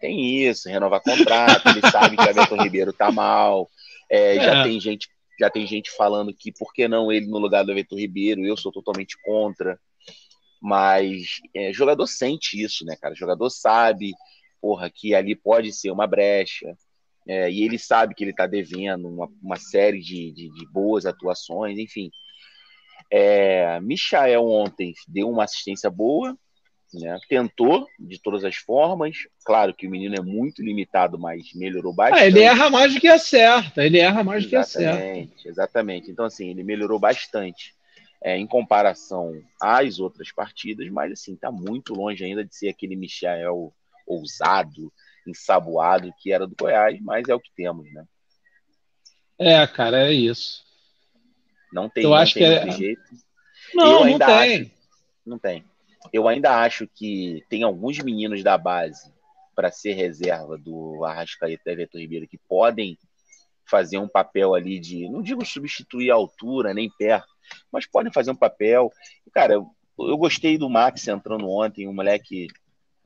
Tem 0.00 0.44
isso, 0.44 0.68
renovar 0.68 1.02
contrato. 1.02 1.68
Ele 1.68 1.90
sabe 1.90 2.16
que 2.16 2.22
o 2.22 2.28
Everton 2.30 2.56
Ribeiro 2.62 2.92
tá 2.92 3.10
mal. 3.10 3.68
É, 4.10 4.36
já 4.36 4.60
é. 4.60 4.62
tem 4.64 4.80
gente 4.80 5.08
Já 5.38 5.50
tem 5.50 5.66
gente 5.66 5.90
falando 5.90 6.34
que 6.34 6.52
por 6.52 6.72
que 6.72 6.88
não 6.88 7.12
ele 7.12 7.26
no 7.26 7.38
lugar 7.38 7.64
do 7.64 7.72
Everton 7.72 7.96
Ribeiro? 7.96 8.44
Eu 8.44 8.56
sou 8.56 8.72
totalmente 8.72 9.16
contra. 9.22 9.78
Mas 10.60 11.40
é, 11.54 11.72
jogador 11.72 12.06
sente 12.06 12.62
isso, 12.62 12.84
né, 12.84 12.94
cara? 13.00 13.14
jogador 13.14 13.48
sabe, 13.48 14.12
porra, 14.60 14.90
que 14.90 15.14
ali 15.14 15.34
pode 15.34 15.72
ser 15.72 15.90
uma 15.90 16.06
brecha. 16.06 16.76
É, 17.26 17.50
e 17.50 17.62
ele 17.62 17.78
sabe 17.78 18.14
que 18.14 18.24
ele 18.24 18.30
está 18.30 18.46
devendo 18.46 19.08
uma, 19.08 19.28
uma 19.42 19.56
série 19.56 20.00
de, 20.00 20.32
de, 20.32 20.50
de, 20.52 20.72
boas 20.72 21.06
atuações, 21.06 21.78
enfim. 21.78 22.10
É, 23.10 23.80
Michael 23.80 24.44
ontem 24.44 24.94
deu 25.08 25.28
uma 25.28 25.44
assistência 25.44 25.90
boa, 25.90 26.36
né? 26.94 27.18
tentou 27.28 27.86
de 27.98 28.20
todas 28.20 28.44
as 28.44 28.56
formas. 28.56 29.16
Claro 29.44 29.74
que 29.74 29.86
o 29.86 29.90
menino 29.90 30.14
é 30.16 30.22
muito 30.22 30.62
limitado, 30.62 31.18
mas 31.18 31.52
melhorou 31.54 31.92
bastante. 31.92 32.22
Ah, 32.22 32.26
ele 32.26 32.40
erra 32.40 32.70
mais 32.70 32.94
do 32.94 33.00
que 33.00 33.08
acerta, 33.08 33.84
ele 33.84 33.98
erra 33.98 34.22
mais 34.22 34.44
do 34.44 34.50
que 34.50 34.56
acerta. 34.56 34.98
Exatamente, 34.98 35.48
exatamente. 35.48 36.10
Então, 36.10 36.24
assim, 36.24 36.50
ele 36.50 36.62
melhorou 36.62 36.98
bastante 36.98 37.74
é, 38.22 38.36
em 38.36 38.46
comparação 38.46 39.42
às 39.60 39.98
outras 39.98 40.30
partidas, 40.30 40.88
mas 40.90 41.12
assim, 41.12 41.34
está 41.34 41.50
muito 41.50 41.94
longe 41.94 42.24
ainda 42.24 42.44
de 42.44 42.54
ser 42.54 42.68
aquele 42.68 42.94
Michel 42.94 43.72
ousado, 44.06 44.92
ensaboado 45.26 46.12
que 46.18 46.32
era 46.32 46.46
do 46.46 46.56
Goiás, 46.56 47.00
mas 47.00 47.28
é 47.28 47.34
o 47.34 47.40
que 47.40 47.50
temos, 47.54 47.90
né? 47.92 48.04
É, 49.38 49.66
cara, 49.66 50.08
é 50.08 50.12
isso. 50.12 50.62
Não 51.72 51.88
tem, 51.88 52.04
Eu 52.04 52.10
não 52.10 52.16
acho 52.16 52.34
tem 52.34 52.42
que 52.42 52.68
é... 52.68 52.70
jeito. 52.70 53.02
Não, 53.74 54.04
não 54.04 54.18
tem. 54.18 54.62
Acho... 54.62 54.70
Não 55.26 55.38
tem. 55.38 55.64
Eu 56.12 56.26
ainda 56.26 56.60
acho 56.62 56.88
que 56.88 57.44
tem 57.48 57.62
alguns 57.62 57.98
meninos 57.98 58.42
da 58.42 58.56
base 58.56 59.12
para 59.54 59.70
ser 59.70 59.92
reserva 59.92 60.56
do 60.56 61.04
Arrascaeta 61.04 61.68
e 61.68 61.72
Everton 61.72 61.98
Ribeiro 61.98 62.26
que 62.26 62.38
podem 62.48 62.98
fazer 63.66 63.98
um 63.98 64.08
papel 64.08 64.54
ali 64.54 64.80
de, 64.80 65.08
não 65.08 65.22
digo 65.22 65.44
substituir 65.44 66.10
a 66.10 66.14
altura, 66.14 66.74
nem 66.74 66.90
perto, 66.90 67.28
mas 67.70 67.86
podem 67.86 68.12
fazer 68.12 68.32
um 68.32 68.36
papel. 68.36 68.90
Cara, 69.32 69.54
eu, 69.54 69.66
eu 69.98 70.16
gostei 70.16 70.58
do 70.58 70.68
Max 70.68 71.06
entrando 71.06 71.48
ontem, 71.48 71.86
um 71.86 71.94
moleque 71.94 72.48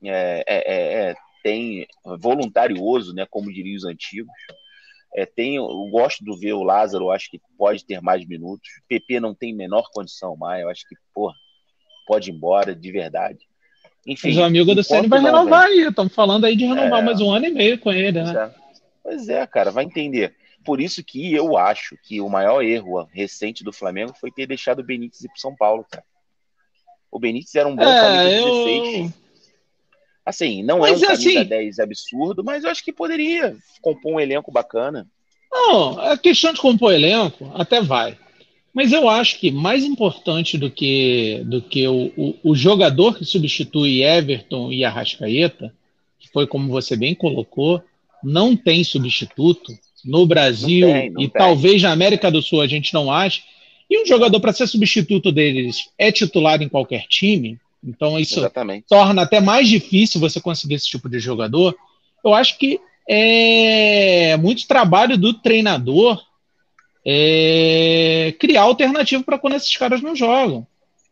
é, 0.03 0.45
é, 0.47 0.57
é, 0.57 1.11
é 1.11 1.15
tem 1.43 1.87
voluntarioso, 2.19 3.13
né, 3.13 3.27
como 3.29 3.53
diriam 3.53 3.77
os 3.77 3.85
antigos. 3.85 4.33
É, 5.17 5.25
tem, 5.25 5.57
eu 5.57 5.67
gosto 5.91 6.25
do 6.25 6.37
ver 6.37 6.55
o 6.55 6.65
Lázaro, 6.65 7.11
acho 7.11 7.31
que 7.31 7.41
pode 7.57 7.85
ter 7.85 8.01
mais 8.01 8.27
minutos. 8.27 8.69
O 8.81 8.89
PP 8.89 9.21
não 9.21 9.35
tem 9.35 9.55
menor 9.55 9.89
condição 9.93 10.37
mais, 10.37 10.63
eu 10.63 10.69
acho 10.69 10.87
que, 10.89 10.97
porra, 11.15 11.35
pode 12.07 12.31
ir 12.31 12.35
embora, 12.35 12.75
de 12.75 12.91
verdade. 12.91 13.39
Enfim, 14.07 14.29
Mas 14.29 14.39
o 14.39 14.43
amigo 14.43 14.75
do 14.75 14.83
Ceni 14.83 15.07
vai 15.07 15.21
renovar 15.21 15.67
aí, 15.67 15.87
estamos 15.87 16.15
falando 16.15 16.45
aí 16.45 16.57
de 16.57 16.67
renovar 16.67 17.01
é, 17.01 17.05
mais 17.05 17.21
um 17.21 17.31
ano 17.31 17.47
e 17.47 17.51
meio 17.51 17.79
com 17.79 17.93
ele, 17.93 18.23
né? 18.23 18.33
Pois 18.33 18.37
é. 18.37 18.55
pois 19.03 19.29
é, 19.29 19.47
cara, 19.47 19.71
vai 19.71 19.85
entender. 19.85 20.35
Por 20.65 20.81
isso 20.81 21.05
que 21.05 21.33
eu 21.33 21.57
acho 21.57 21.97
que 22.03 22.21
o 22.21 22.29
maior 22.29 22.63
erro 22.63 23.03
recente 23.13 23.63
do 23.63 23.73
Flamengo 23.73 24.15
foi 24.19 24.31
ter 24.31 24.47
deixado 24.47 24.81
o 24.81 24.85
Benítez 24.85 25.23
ir 25.23 25.29
para 25.29 25.37
São 25.37 25.55
Paulo, 25.55 25.87
cara. 25.89 26.05
O 27.11 27.21
Benítez 27.21 27.55
era 27.55 27.69
um 27.69 27.77
bom 27.77 27.85
é, 27.85 28.01
camisa 28.01 28.35
eu... 28.35 29.13
16. 30.25 30.27
Assim, 30.27 30.63
não 30.63 30.81
mas, 30.81 31.03
é 31.03 31.07
um 31.07 31.09
camisa 31.09 31.41
assim... 31.41 31.45
10 31.45 31.79
absurdo, 31.79 32.45
mas 32.45 32.65
eu 32.65 32.71
acho 32.71 32.85
que 32.85 32.93
poderia 32.93 33.57
compor 33.81 34.13
um 34.13 34.21
elenco 34.21 34.51
bacana. 34.51 35.07
Não, 35.53 35.99
a 36.01 36.19
questão 36.19 36.53
de 36.53 36.61
compor 36.61 36.93
elenco 36.93 37.51
até 37.55 37.81
vai. 37.81 38.19
Mas 38.73 38.93
eu 38.93 39.09
acho 39.09 39.39
que 39.39 39.53
mais 39.53 39.85
importante 39.85 40.59
do 40.59 40.69
que, 40.69 41.43
do 41.45 41.63
que 41.63 41.87
o, 41.87 42.13
o, 42.17 42.35
o 42.43 42.55
jogador 42.57 43.17
que 43.17 43.25
substitui 43.25 44.03
Everton 44.03 44.73
e 44.73 44.85
Arrascaeta, 44.85 45.73
que 46.19 46.29
foi 46.33 46.47
como 46.47 46.69
você 46.69 46.97
bem 46.97 47.15
colocou, 47.15 47.81
não 48.23 48.57
tem 48.57 48.83
substituto, 48.83 49.73
no 50.05 50.27
Brasil 50.27 50.89
não 50.89 50.95
tem, 50.95 51.11
não 51.11 51.23
e 51.23 51.29
tem. 51.29 51.39
talvez 51.39 51.83
na 51.83 51.93
América 51.93 52.31
do 52.33 52.43
Sul 52.43 52.61
a 52.61 52.67
gente 52.67 52.93
não 52.93 53.13
ache. 53.13 53.43
E 53.89 54.03
um 54.03 54.07
jogador 54.07 54.41
para 54.41 54.53
ser 54.53 54.67
substituto 54.67 55.31
deles 55.31 55.89
é 55.97 56.11
titular 56.11 56.61
em 56.61 56.69
qualquer 56.69 57.07
time, 57.07 57.61
então 57.87 58.19
isso 58.19 58.41
Exatamente. 58.41 58.87
torna 58.89 59.23
até 59.23 59.41
mais 59.41 59.69
difícil 59.69 60.21
você 60.21 60.41
conseguir 60.41 60.75
esse 60.75 60.89
tipo 60.89 61.09
de 61.09 61.19
jogador. 61.19 61.77
Eu 62.25 62.35
acho 62.35 62.59
que 62.59 62.81
é 63.09 64.37
muito 64.39 64.67
trabalho 64.67 65.19
do 65.19 65.35
treinador 65.35 66.23
é, 67.07 68.35
criar 68.39 68.63
alternativa 68.63 69.23
para 69.23 69.39
quando 69.39 69.57
esses 69.57 69.77
caras 69.77 70.01
não 70.01 70.17
jogam. 70.17 70.67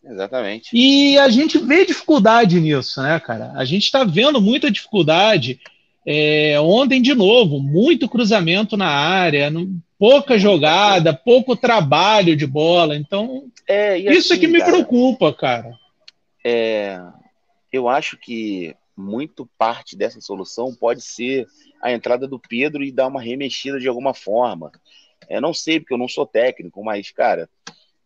Exatamente. 0.05 0.71
E 0.73 1.17
a 1.19 1.29
gente 1.29 1.59
vê 1.59 1.85
dificuldade 1.85 2.59
nisso, 2.61 3.01
né, 3.03 3.21
cara? 3.21 3.53
A 3.55 3.65
gente 3.65 3.85
está 3.85 4.03
vendo 4.03 4.41
muita 4.41 4.71
dificuldade 4.71 5.61
é, 6.05 6.59
ontem, 6.61 7.01
de 7.01 7.15
novo, 7.15 7.61
muito 7.61 8.09
cruzamento 8.09 8.77
na 8.77 8.89
área, 8.89 9.53
pouca 9.99 10.37
jogada, 10.37 11.15
pouco 11.15 11.55
trabalho 11.55 12.35
de 12.35 12.47
bola. 12.47 12.97
Então, 12.97 13.45
é, 13.69 13.97
isso 13.99 14.33
assim, 14.33 14.35
é 14.35 14.39
que 14.39 14.49
me 14.49 14.59
cara, 14.59 14.73
preocupa, 14.73 15.33
cara. 15.33 15.79
É, 16.45 16.99
eu 17.73 17.89
acho 17.89 18.17
que 18.17 18.77
muito 18.97 19.47
parte 19.59 19.97
dessa 19.97 20.21
solução 20.21 20.75
pode 20.75 21.03
ser 21.03 21.47
a 21.83 21.93
entrada 21.93 22.29
do 22.29 22.39
Pedro 22.39 22.85
e 22.85 22.93
dar 22.93 23.07
uma 23.07 23.21
remexida 23.21 23.79
de 23.79 23.89
alguma 23.89 24.15
forma. 24.15 24.71
Eu 25.29 25.41
não 25.41 25.55
sei, 25.55 25.81
porque 25.81 25.95
eu 25.95 25.99
não 25.99 26.09
sou 26.09 26.27
técnico, 26.27 26.85
mas, 26.85 27.11
cara, 27.11 27.49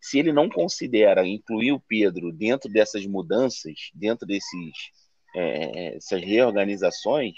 se 0.00 0.18
ele 0.18 0.32
não 0.32 0.48
considera 0.48 1.26
incluir 1.26 1.72
o 1.72 1.80
Pedro 1.80 2.32
dentro 2.32 2.70
dessas 2.70 3.04
mudanças, 3.06 3.90
dentro 3.94 4.26
desses, 4.26 4.92
é, 5.34 5.96
essas 5.96 6.22
reorganizações, 6.22 7.34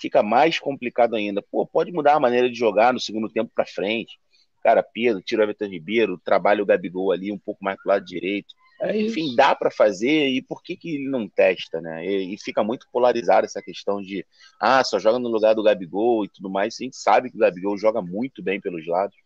fica 0.00 0.22
mais 0.22 0.58
complicado 0.58 1.14
ainda. 1.14 1.42
Pô, 1.42 1.66
pode 1.66 1.92
mudar 1.92 2.14
a 2.14 2.20
maneira 2.20 2.48
de 2.48 2.56
jogar 2.56 2.92
no 2.92 3.00
segundo 3.00 3.28
tempo 3.28 3.50
para 3.54 3.66
frente. 3.66 4.18
Cara, 4.62 4.82
Pedro, 4.82 5.22
tira 5.22 5.42
o 5.42 5.44
Everton 5.44 5.66
Ribeiro, 5.66 6.18
trabalha 6.18 6.62
o 6.62 6.66
Gabigol 6.66 7.12
ali 7.12 7.30
um 7.30 7.38
pouco 7.38 7.62
mais 7.62 7.76
pro 7.80 7.90
lado 7.90 8.04
direito. 8.04 8.54
É 8.80 9.00
Enfim, 9.00 9.34
dá 9.34 9.54
para 9.56 9.70
fazer 9.70 10.28
e 10.28 10.40
por 10.40 10.62
que, 10.62 10.76
que 10.76 10.94
ele 10.94 11.08
não 11.08 11.28
testa, 11.28 11.80
né? 11.80 12.06
E, 12.06 12.34
e, 12.34 12.38
fica 12.38 12.62
muito 12.62 12.86
polarizada 12.92 13.44
essa 13.44 13.60
questão 13.60 14.00
de 14.00 14.24
ah, 14.60 14.84
só 14.84 15.00
joga 15.00 15.18
no 15.18 15.28
lugar 15.28 15.54
do 15.54 15.64
Gabigol 15.64 16.24
e 16.24 16.28
tudo 16.28 16.48
mais. 16.48 16.76
A 16.80 16.84
gente 16.84 16.96
sabe 16.96 17.28
que 17.28 17.36
o 17.36 17.40
Gabigol 17.40 17.76
joga 17.76 18.00
muito 18.00 18.40
bem 18.40 18.60
pelos 18.60 18.86
lados. 18.86 19.16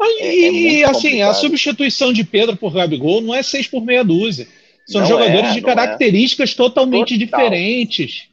É, 0.00 0.34
e, 0.34 0.82
é 0.82 0.84
assim, 0.84 1.10
complicado. 1.10 1.30
a 1.30 1.34
substituição 1.34 2.12
de 2.12 2.24
Pedro 2.24 2.56
por 2.56 2.72
Gabigol 2.72 3.20
não 3.20 3.34
é 3.34 3.42
seis 3.42 3.68
por 3.68 3.84
meia 3.84 4.02
dúzia. 4.02 4.48
São 4.86 5.02
não 5.02 5.08
jogadores 5.08 5.50
é, 5.50 5.52
de 5.52 5.58
é. 5.58 5.62
características 5.62 6.54
totalmente 6.54 7.18
Total. 7.18 7.40
diferentes. 7.40 8.28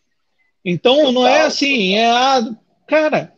Então 0.63 0.95
Total. 0.95 1.11
não 1.11 1.27
é 1.27 1.41
assim, 1.41 1.95
é 1.95 2.07
a. 2.07 2.43
Cara, 2.87 3.33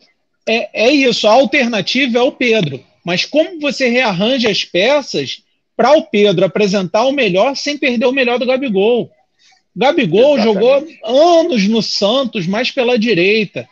é, 0.48 0.88
é 0.88 0.94
isso. 0.94 1.28
A 1.28 1.32
alternativa 1.32 2.20
é 2.20 2.22
o 2.22 2.32
Pedro. 2.32 2.82
Mas 3.06 3.26
como 3.26 3.60
você 3.60 3.88
rearranja 3.90 4.50
as 4.50 4.64
peças 4.64 5.44
para 5.78 5.96
o 5.96 6.02
Pedro 6.02 6.44
apresentar 6.44 7.06
o 7.06 7.12
melhor 7.12 7.56
sem 7.56 7.78
perder 7.78 8.08
o 8.08 8.12
melhor 8.12 8.40
do 8.40 8.46
Gabigol? 8.48 9.12
Gabigol 9.76 10.40
Exatamente. 10.40 10.44
jogou 10.44 11.40
anos 11.40 11.68
no 11.68 11.84
Santos, 11.84 12.48
mais 12.48 12.72
pela 12.72 12.98
direita. 12.98 13.70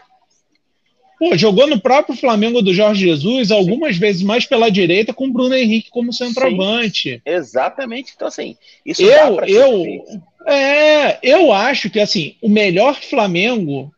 Pô, 1.18 1.36
jogou 1.36 1.66
no 1.66 1.80
próprio 1.80 2.16
Flamengo 2.16 2.62
do 2.62 2.74
Jorge 2.74 3.08
Jesus, 3.08 3.50
algumas 3.50 3.96
Sim. 3.96 4.02
vezes 4.02 4.22
mais 4.22 4.46
pela 4.46 4.70
direita, 4.70 5.14
com 5.14 5.26
o 5.26 5.32
Bruno 5.32 5.56
Henrique 5.56 5.90
como 5.90 6.14
centroavante. 6.14 7.14
Sim. 7.14 7.22
Exatamente. 7.26 8.14
Então, 8.16 8.28
assim, 8.28 8.56
isso 8.86 9.02
eu, 9.02 9.40
eu, 9.46 10.04
é, 10.46 11.18
eu 11.24 11.52
acho 11.52 11.90
que 11.90 12.00
assim, 12.00 12.36
o 12.42 12.50
melhor 12.50 12.96
Flamengo 13.02 13.92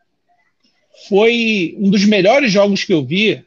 foi 1.09 1.75
um 1.79 1.89
dos 1.89 2.05
melhores 2.05 2.51
jogos 2.51 2.83
que 2.83 2.93
eu 2.93 3.03
vi. 3.03 3.43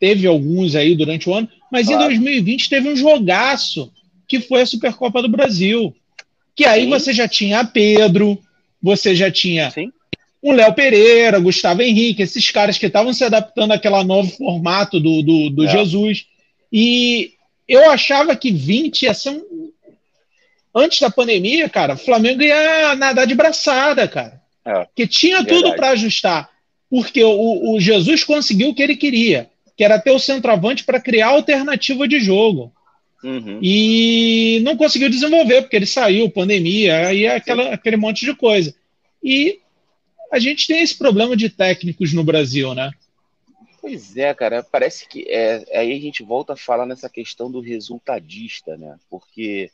Teve 0.00 0.26
alguns 0.26 0.74
aí 0.74 0.96
durante 0.96 1.28
o 1.28 1.34
ano, 1.34 1.48
mas 1.70 1.86
claro. 1.86 2.04
em 2.04 2.18
2020 2.18 2.70
teve 2.70 2.88
um 2.88 2.96
jogaço 2.96 3.92
que 4.26 4.40
foi 4.40 4.62
a 4.62 4.66
Supercopa 4.66 5.20
do 5.20 5.28
Brasil. 5.28 5.94
Que 6.56 6.64
aí 6.64 6.84
Sim. 6.84 6.88
você 6.88 7.12
já 7.12 7.28
tinha 7.28 7.64
Pedro, 7.64 8.38
você 8.82 9.14
já 9.14 9.30
tinha 9.30 9.70
Sim. 9.70 9.92
o 10.40 10.52
Léo 10.52 10.72
Pereira, 10.72 11.38
Gustavo 11.38 11.82
Henrique, 11.82 12.22
esses 12.22 12.50
caras 12.50 12.78
que 12.78 12.86
estavam 12.86 13.12
se 13.12 13.22
adaptando 13.22 13.72
àquele 13.72 14.02
novo 14.02 14.30
formato 14.30 14.98
do, 14.98 15.22
do, 15.22 15.50
do 15.50 15.64
é. 15.64 15.68
Jesus. 15.70 16.26
E 16.72 17.32
eu 17.68 17.90
achava 17.90 18.34
que 18.34 18.50
20 18.50 19.02
ia 19.02 19.14
ser 19.14 19.30
um, 19.30 19.70
antes 20.74 21.00
da 21.00 21.10
pandemia, 21.10 21.68
cara, 21.68 21.94
o 21.94 21.98
Flamengo 21.98 22.42
ia 22.42 22.94
nadar 22.94 23.26
de 23.26 23.34
braçada, 23.34 24.06
cara. 24.08 24.40
É, 24.64 24.86
que 24.94 25.06
tinha 25.06 25.38
verdade. 25.38 25.62
tudo 25.62 25.76
para 25.76 25.90
ajustar. 25.90 26.50
Porque 26.88 27.22
o, 27.22 27.72
o, 27.72 27.80
Jesus 27.80 28.24
conseguiu 28.24 28.70
o 28.70 28.74
que 28.74 28.82
ele 28.82 28.96
queria, 28.96 29.48
que 29.80 29.84
era 29.84 29.98
ter 29.98 30.10
o 30.10 30.18
centroavante 30.18 30.84
para 30.84 31.00
criar 31.00 31.28
alternativa 31.28 32.06
de 32.06 32.20
jogo. 32.20 32.70
Uhum. 33.24 33.58
E 33.62 34.60
não 34.62 34.76
conseguiu 34.76 35.08
desenvolver, 35.08 35.62
porque 35.62 35.74
ele 35.74 35.86
saiu, 35.86 36.30
pandemia, 36.30 37.08
aí 37.08 37.24
é 37.24 37.36
aquela, 37.36 37.72
aquele 37.72 37.96
monte 37.96 38.26
de 38.26 38.36
coisa. 38.36 38.74
E 39.24 39.58
a 40.30 40.38
gente 40.38 40.66
tem 40.66 40.82
esse 40.82 40.98
problema 40.98 41.34
de 41.34 41.48
técnicos 41.48 42.12
no 42.12 42.22
Brasil, 42.22 42.74
né? 42.74 42.90
Pois 43.80 44.14
é, 44.18 44.34
cara, 44.34 44.62
parece 44.62 45.08
que 45.08 45.24
é, 45.26 45.64
aí 45.74 45.96
a 45.96 45.98
gente 45.98 46.22
volta 46.22 46.52
a 46.52 46.58
falar 46.58 46.84
nessa 46.84 47.08
questão 47.08 47.50
do 47.50 47.60
resultadista, 47.60 48.76
né? 48.76 48.98
Porque 49.08 49.70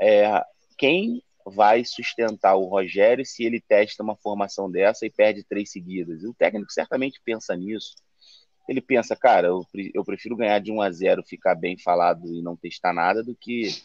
é, 0.00 0.44
quem 0.78 1.20
vai 1.44 1.84
sustentar 1.84 2.54
o 2.54 2.66
Rogério 2.66 3.26
se 3.26 3.42
ele 3.42 3.60
testa 3.60 4.00
uma 4.00 4.14
formação 4.14 4.70
dessa 4.70 5.04
e 5.04 5.10
perde 5.10 5.42
três 5.42 5.72
seguidas? 5.72 6.22
O 6.22 6.32
técnico 6.32 6.72
certamente 6.72 7.20
pensa 7.24 7.56
nisso. 7.56 7.96
Ele 8.70 8.80
pensa, 8.80 9.16
cara, 9.16 9.48
eu, 9.48 9.66
eu 9.92 10.04
prefiro 10.04 10.36
ganhar 10.36 10.60
de 10.60 10.70
1 10.70 10.80
a 10.80 10.90
0 10.92 11.24
ficar 11.24 11.56
bem 11.56 11.76
falado 11.76 12.32
e 12.32 12.40
não 12.40 12.56
testar 12.56 12.92
nada 12.92 13.20
do 13.20 13.34
que 13.34 13.82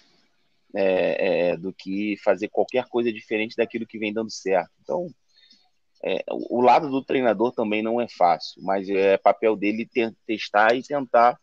é, 0.75 1.49
é, 1.49 1.57
do 1.57 1.73
que 1.73 2.15
fazer 2.23 2.49
qualquer 2.49 2.85
coisa 2.85 3.11
diferente 3.11 3.55
daquilo 3.55 3.87
que 3.87 3.97
vem 3.97 4.13
dando 4.13 4.29
certo. 4.29 4.69
Então, 4.83 5.07
é, 6.03 6.23
o 6.29 6.61
lado 6.61 6.91
do 6.91 7.03
treinador 7.03 7.51
também 7.51 7.81
não 7.81 7.99
é 7.99 8.07
fácil, 8.07 8.61
mas 8.61 8.87
é 8.87 9.17
papel 9.17 9.55
dele 9.55 9.89
testar 10.27 10.75
e 10.75 10.83
tentar 10.83 11.35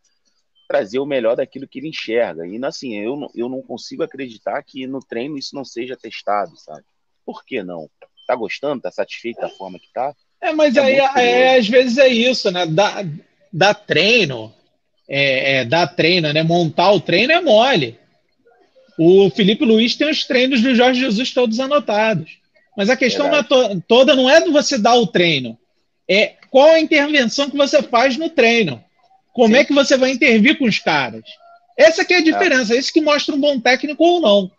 trazer 0.69 1.01
o 1.01 1.07
melhor 1.07 1.35
daquilo 1.35 1.67
que 1.67 1.81
ele 1.81 1.89
enxerga. 1.89 2.47
E 2.47 2.65
assim, 2.65 2.97
eu 2.97 3.17
não, 3.17 3.29
eu 3.35 3.49
não 3.49 3.61
consigo 3.61 4.05
acreditar 4.05 4.63
que 4.63 4.87
no 4.87 5.01
treino 5.01 5.37
isso 5.37 5.57
não 5.57 5.65
seja 5.65 5.97
testado, 5.97 6.57
sabe? 6.59 6.85
Por 7.27 7.45
que 7.45 7.61
não? 7.61 7.91
Tá 8.25 8.37
gostando? 8.37 8.83
Tá 8.83 8.93
satisfeito 8.93 9.41
da 9.41 9.49
forma 9.49 9.81
que 9.81 9.93
tá? 9.93 10.15
É, 10.41 10.53
mas 10.53 10.77
é 10.77 10.81
aí 10.81 10.97
é, 10.97 11.59
às 11.59 11.69
vezes 11.69 11.99
é 11.99 12.09
isso, 12.09 12.51
né? 12.51 12.67
Dá, 12.67 13.03
dá 13.53 13.75
treino, 13.75 14.53
é, 15.09 15.57
é, 15.57 15.65
dá 15.65 15.87
treino, 15.87 16.33
né? 16.33 16.43
Montar 16.43 16.93
o 16.93 17.01
treino 17.01 17.33
é 17.33 17.41
mole. 17.41 17.99
O 18.99 19.31
Felipe 19.31 19.65
Luiz 19.65 19.95
tem 19.95 20.09
os 20.09 20.25
treinos 20.25 20.61
do 20.61 20.75
Jorge 20.75 21.01
Jesus 21.01 21.33
todos 21.33 21.61
anotados. 21.61 22.39
Mas 22.77 22.89
a 22.89 22.97
questão 22.97 23.35
é 23.35 23.43
to 23.43 23.83
toda 23.87 24.15
não 24.15 24.29
é 24.29 24.41
de 24.41 24.51
você 24.51 24.79
dar 24.79 24.95
o 24.95 25.07
treino, 25.07 25.59
é 26.09 26.35
qual 26.51 26.71
a 26.71 26.81
intervenção 26.81 27.51
que 27.51 27.57
você 27.57 27.83
faz 27.83 28.17
no 28.17 28.31
treino. 28.31 28.83
Como 29.33 29.55
Sim. 29.55 29.61
é 29.61 29.65
que 29.65 29.73
você 29.73 29.97
vai 29.97 30.11
intervir 30.11 30.59
com 30.59 30.67
os 30.67 30.79
caras? 30.79 31.23
Essa 31.77 32.05
que 32.05 32.13
é 32.13 32.19
a 32.19 32.23
diferença, 32.23 32.75
é. 32.75 32.79
isso 32.79 32.93
que 32.93 33.01
mostra 33.01 33.35
um 33.35 33.41
bom 33.41 33.59
técnico 33.59 34.05
ou 34.05 34.21
não. 34.21 34.51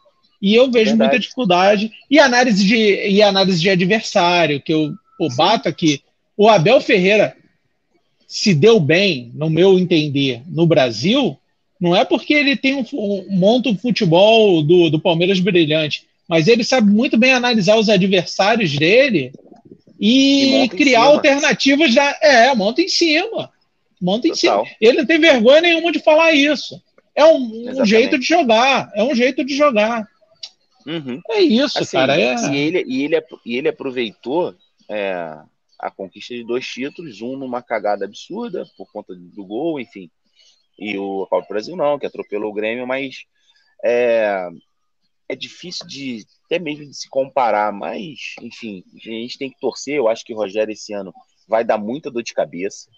E 0.41 0.55
eu 0.55 0.65
vejo 0.65 0.91
Verdade. 0.91 0.97
muita 0.97 1.19
dificuldade. 1.19 1.91
E 2.09 2.19
análise 2.19 2.65
de, 2.65 3.07
e 3.07 3.21
análise 3.21 3.61
de 3.61 3.69
adversário, 3.69 4.61
que 4.61 4.73
eu 4.73 4.93
pô, 5.17 5.29
bato 5.35 5.69
aqui. 5.69 6.01
O 6.35 6.49
Abel 6.49 6.81
Ferreira 6.81 7.35
se 8.33 8.51
deu 8.51 8.79
bem, 8.79 9.29
no 9.35 9.47
meu 9.47 9.77
entender, 9.77 10.41
no 10.47 10.65
Brasil, 10.65 11.37
não 11.79 11.95
é 11.95 12.03
porque 12.03 12.33
ele 12.33 12.57
tem 12.57 12.73
um, 12.73 12.83
um 12.91 13.27
monta 13.29 13.69
o 13.69 13.77
futebol 13.77 14.63
do, 14.63 14.89
do 14.89 14.99
Palmeiras 14.99 15.39
brilhante, 15.39 16.07
mas 16.27 16.47
ele 16.47 16.63
sabe 16.63 16.89
muito 16.89 17.15
bem 17.15 17.31
analisar 17.31 17.77
os 17.77 17.89
adversários 17.89 18.75
dele 18.75 19.31
e, 19.99 20.63
e 20.63 20.69
criar 20.69 21.03
alternativas. 21.03 21.93
Da, 21.93 22.17
é, 22.23 22.55
monta 22.55 22.81
em 22.81 22.87
cima. 22.87 23.51
Monta 24.01 24.27
em 24.27 24.33
cima. 24.33 24.63
Ele 24.81 24.97
não 24.97 25.05
tem 25.05 25.19
vergonha 25.19 25.61
nenhuma 25.61 25.91
de 25.91 25.99
falar 25.99 26.31
isso. 26.31 26.81
É 27.13 27.23
um, 27.23 27.81
um 27.81 27.85
jeito 27.85 28.17
de 28.17 28.25
jogar. 28.25 28.91
É 28.95 29.03
um 29.03 29.13
jeito 29.13 29.45
de 29.45 29.55
jogar. 29.55 30.07
Uhum. 30.87 31.21
É 31.29 31.39
isso, 31.39 31.77
assim, 31.77 31.97
cara. 31.97 32.19
É... 32.19 32.33
E, 32.51 32.57
ele, 32.57 32.83
e, 32.87 33.03
ele, 33.03 33.21
e 33.45 33.57
ele 33.57 33.69
aproveitou 33.69 34.55
é, 34.89 35.35
a 35.83 35.91
conquista 35.91 36.33
de 36.33 36.45
dois 36.45 36.65
títulos, 36.65 37.21
um 37.21 37.35
numa 37.35 37.61
cagada 37.61 38.05
absurda 38.05 38.65
por 38.77 38.89
conta 38.91 39.13
do 39.13 39.45
gol, 39.45 39.79
enfim. 39.79 40.09
E 40.79 40.97
o 40.97 41.27
Copa 41.27 41.45
do 41.45 41.49
Brasil 41.49 41.75
não, 41.75 41.99
que 41.99 42.05
atropelou 42.05 42.51
o 42.51 42.53
Grêmio, 42.53 42.87
mas 42.87 43.25
é, 43.83 44.47
é 45.27 45.35
difícil 45.35 45.85
de 45.85 46.25
até 46.45 46.57
mesmo 46.57 46.85
de 46.85 46.93
se 46.93 47.09
comparar, 47.09 47.73
mas 47.73 48.35
enfim, 48.41 48.83
a 48.95 48.99
gente 48.99 49.37
tem 49.37 49.49
que 49.49 49.59
torcer. 49.59 49.95
Eu 49.95 50.07
acho 50.07 50.23
que 50.23 50.33
o 50.33 50.37
Rogério 50.37 50.71
esse 50.71 50.93
ano 50.93 51.13
vai 51.47 51.65
dar 51.65 51.77
muita 51.77 52.09
dor 52.09 52.23
de 52.23 52.33
cabeça, 52.33 52.89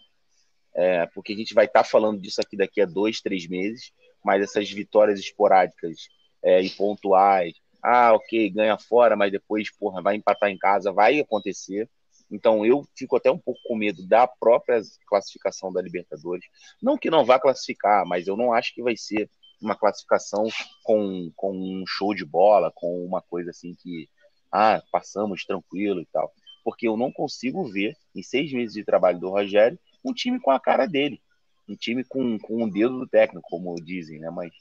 é, 0.75 1.07
porque 1.07 1.33
a 1.33 1.35
gente 1.35 1.55
vai 1.55 1.65
estar 1.65 1.83
tá 1.83 1.89
falando 1.89 2.21
disso 2.21 2.39
aqui 2.39 2.55
daqui 2.55 2.81
a 2.81 2.85
dois, 2.85 3.19
três 3.19 3.47
meses. 3.47 3.91
Mas 4.23 4.41
essas 4.41 4.69
vitórias 4.71 5.19
esporádicas 5.19 6.07
é, 6.43 6.61
e 6.61 6.69
pontuais, 6.71 7.53
ah, 7.83 8.13
ok, 8.13 8.49
ganha 8.49 8.77
fora, 8.77 9.15
mas 9.15 9.31
depois, 9.31 9.71
porra, 9.75 10.01
vai 10.01 10.15
empatar 10.15 10.49
em 10.49 10.57
casa, 10.57 10.91
vai 10.91 11.19
acontecer. 11.19 11.89
Então 12.29 12.65
eu 12.65 12.87
fico 12.95 13.15
até 13.15 13.31
um 13.31 13.37
pouco 13.37 13.59
com 13.65 13.75
medo 13.75 14.05
da 14.07 14.27
própria 14.27 14.81
classificação 15.07 15.71
da 15.71 15.81
Libertadores. 15.81 16.45
Não 16.81 16.97
que 16.97 17.09
não 17.09 17.25
vá 17.25 17.39
classificar, 17.39 18.05
mas 18.05 18.27
eu 18.27 18.35
não 18.35 18.53
acho 18.53 18.73
que 18.73 18.81
vai 18.81 18.97
ser 18.97 19.29
uma 19.61 19.75
classificação 19.75 20.47
com, 20.83 21.31
com 21.35 21.51
um 21.51 21.83
show 21.87 22.13
de 22.13 22.25
bola, 22.25 22.71
com 22.73 23.05
uma 23.05 23.21
coisa 23.21 23.51
assim 23.51 23.73
que 23.75 24.09
ah, 24.51 24.81
passamos 24.91 25.45
tranquilo 25.45 26.01
e 26.01 26.05
tal. 26.05 26.31
Porque 26.63 26.87
eu 26.87 26.97
não 26.97 27.11
consigo 27.11 27.63
ver, 27.65 27.95
em 28.13 28.23
seis 28.23 28.51
meses 28.51 28.73
de 28.73 28.83
trabalho 28.83 29.19
do 29.19 29.29
Rogério, 29.29 29.77
um 30.03 30.13
time 30.13 30.39
com 30.39 30.51
a 30.51 30.59
cara 30.59 30.85
dele. 30.85 31.21
Um 31.67 31.75
time 31.75 32.03
com, 32.03 32.37
com 32.39 32.63
um 32.63 32.69
dedo 32.69 32.99
do 32.99 33.07
técnico, 33.07 33.47
como 33.49 33.75
dizem, 33.75 34.19
né? 34.19 34.29
Mas 34.29 34.51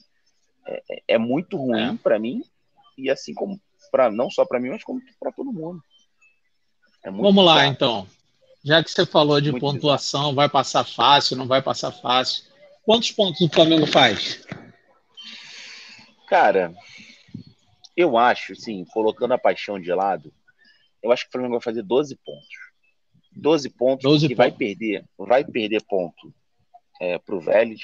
é, 0.66 0.82
é, 0.90 1.02
é 1.08 1.18
muito 1.18 1.56
ruim 1.56 1.94
é. 1.94 1.98
para 2.02 2.18
mim, 2.18 2.42
e 2.96 3.10
assim 3.10 3.34
como 3.34 3.60
para 3.90 4.10
não 4.10 4.30
só 4.30 4.44
para 4.44 4.58
mim, 4.58 4.70
mas 4.70 4.82
como 4.82 5.00
para 5.20 5.32
todo 5.32 5.52
mundo. 5.52 5.82
É 7.04 7.10
Vamos 7.10 7.44
lá, 7.44 7.66
então. 7.66 8.06
Já 8.64 8.82
que 8.82 8.90
você 8.90 9.04
falou 9.04 9.40
de 9.40 9.50
muito 9.52 9.60
pontuação, 9.60 10.20
bizarro. 10.20 10.34
vai 10.36 10.48
passar 10.48 10.84
fácil, 10.84 11.36
não 11.36 11.46
vai 11.46 11.60
passar 11.60 11.92
fácil. 11.92 12.44
Quantos 12.82 13.10
pontos 13.12 13.40
o 13.42 13.48
Flamengo 13.48 13.86
faz? 13.86 14.42
Cara, 16.26 16.74
eu 17.94 18.16
acho, 18.16 18.56
sim, 18.56 18.84
colocando 18.86 19.32
a 19.32 19.38
paixão 19.38 19.78
de 19.78 19.92
lado, 19.92 20.32
eu 21.02 21.12
acho 21.12 21.24
que 21.24 21.28
o 21.28 21.32
Flamengo 21.32 21.52
vai 21.54 21.60
fazer 21.60 21.82
12 21.82 22.16
pontos. 22.16 22.64
12 23.36 23.68
pontos 23.70 24.02
12 24.02 24.28
que 24.28 24.34
pontos. 24.34 24.50
vai 24.50 24.56
perder, 24.56 25.04
vai 25.18 25.44
perder 25.44 25.82
ponto 25.82 26.32
é, 27.00 27.18
para 27.18 27.34
o 27.34 27.40
Vélez 27.40 27.80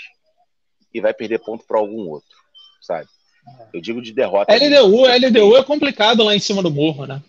e 0.94 1.00
vai 1.00 1.12
perder 1.12 1.40
ponto 1.40 1.64
para 1.66 1.78
algum 1.78 2.09
outro, 2.09 2.37
sabe? 2.80 3.09
Eu 3.72 3.80
digo 3.80 4.00
de 4.00 4.12
derrota. 4.12 4.52
LDU, 4.54 5.06
LDU 5.06 5.56
é 5.56 5.64
complicado 5.64 6.22
lá 6.22 6.35
em 6.35 6.40
cima 6.40 6.62
do 6.62 6.70
morro, 6.70 7.06
né? 7.06 7.20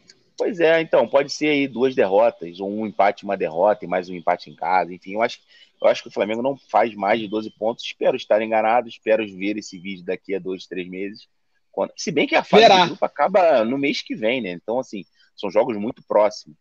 Pois 0.41 0.59
é, 0.59 0.81
então, 0.81 1.07
pode 1.07 1.31
ser 1.31 1.49
aí 1.49 1.67
duas 1.67 1.93
derrotas, 1.93 2.59
ou 2.59 2.67
um 2.67 2.87
empate, 2.87 3.23
uma 3.23 3.37
derrota, 3.37 3.85
e 3.85 3.87
mais 3.87 4.09
um 4.09 4.15
empate 4.15 4.49
em 4.49 4.55
casa, 4.55 4.91
enfim, 4.91 5.13
eu 5.13 5.21
acho, 5.21 5.39
eu 5.79 5.87
acho 5.87 6.01
que 6.01 6.09
o 6.09 6.11
Flamengo 6.11 6.41
não 6.41 6.57
faz 6.57 6.95
mais 6.95 7.19
de 7.19 7.27
12 7.27 7.51
pontos. 7.51 7.85
Espero 7.85 8.17
estar 8.17 8.41
enganado, 8.41 8.89
espero 8.89 9.23
ver 9.37 9.57
esse 9.57 9.77
vídeo 9.77 10.03
daqui 10.03 10.33
a 10.33 10.39
dois, 10.39 10.65
três 10.65 10.89
meses. 10.89 11.27
Quando... 11.71 11.93
Se 11.95 12.11
bem 12.11 12.25
que 12.25 12.33
a 12.33 12.43
fase 12.43 12.63
Verá. 12.63 12.81
do 12.81 12.87
grupo 12.87 13.05
acaba 13.05 13.63
no 13.63 13.77
mês 13.77 14.01
que 14.01 14.15
vem, 14.15 14.41
né? 14.41 14.49
Então, 14.49 14.79
assim, 14.79 15.05
são 15.35 15.51
jogos 15.51 15.77
muito 15.77 16.01
próximos. 16.07 16.57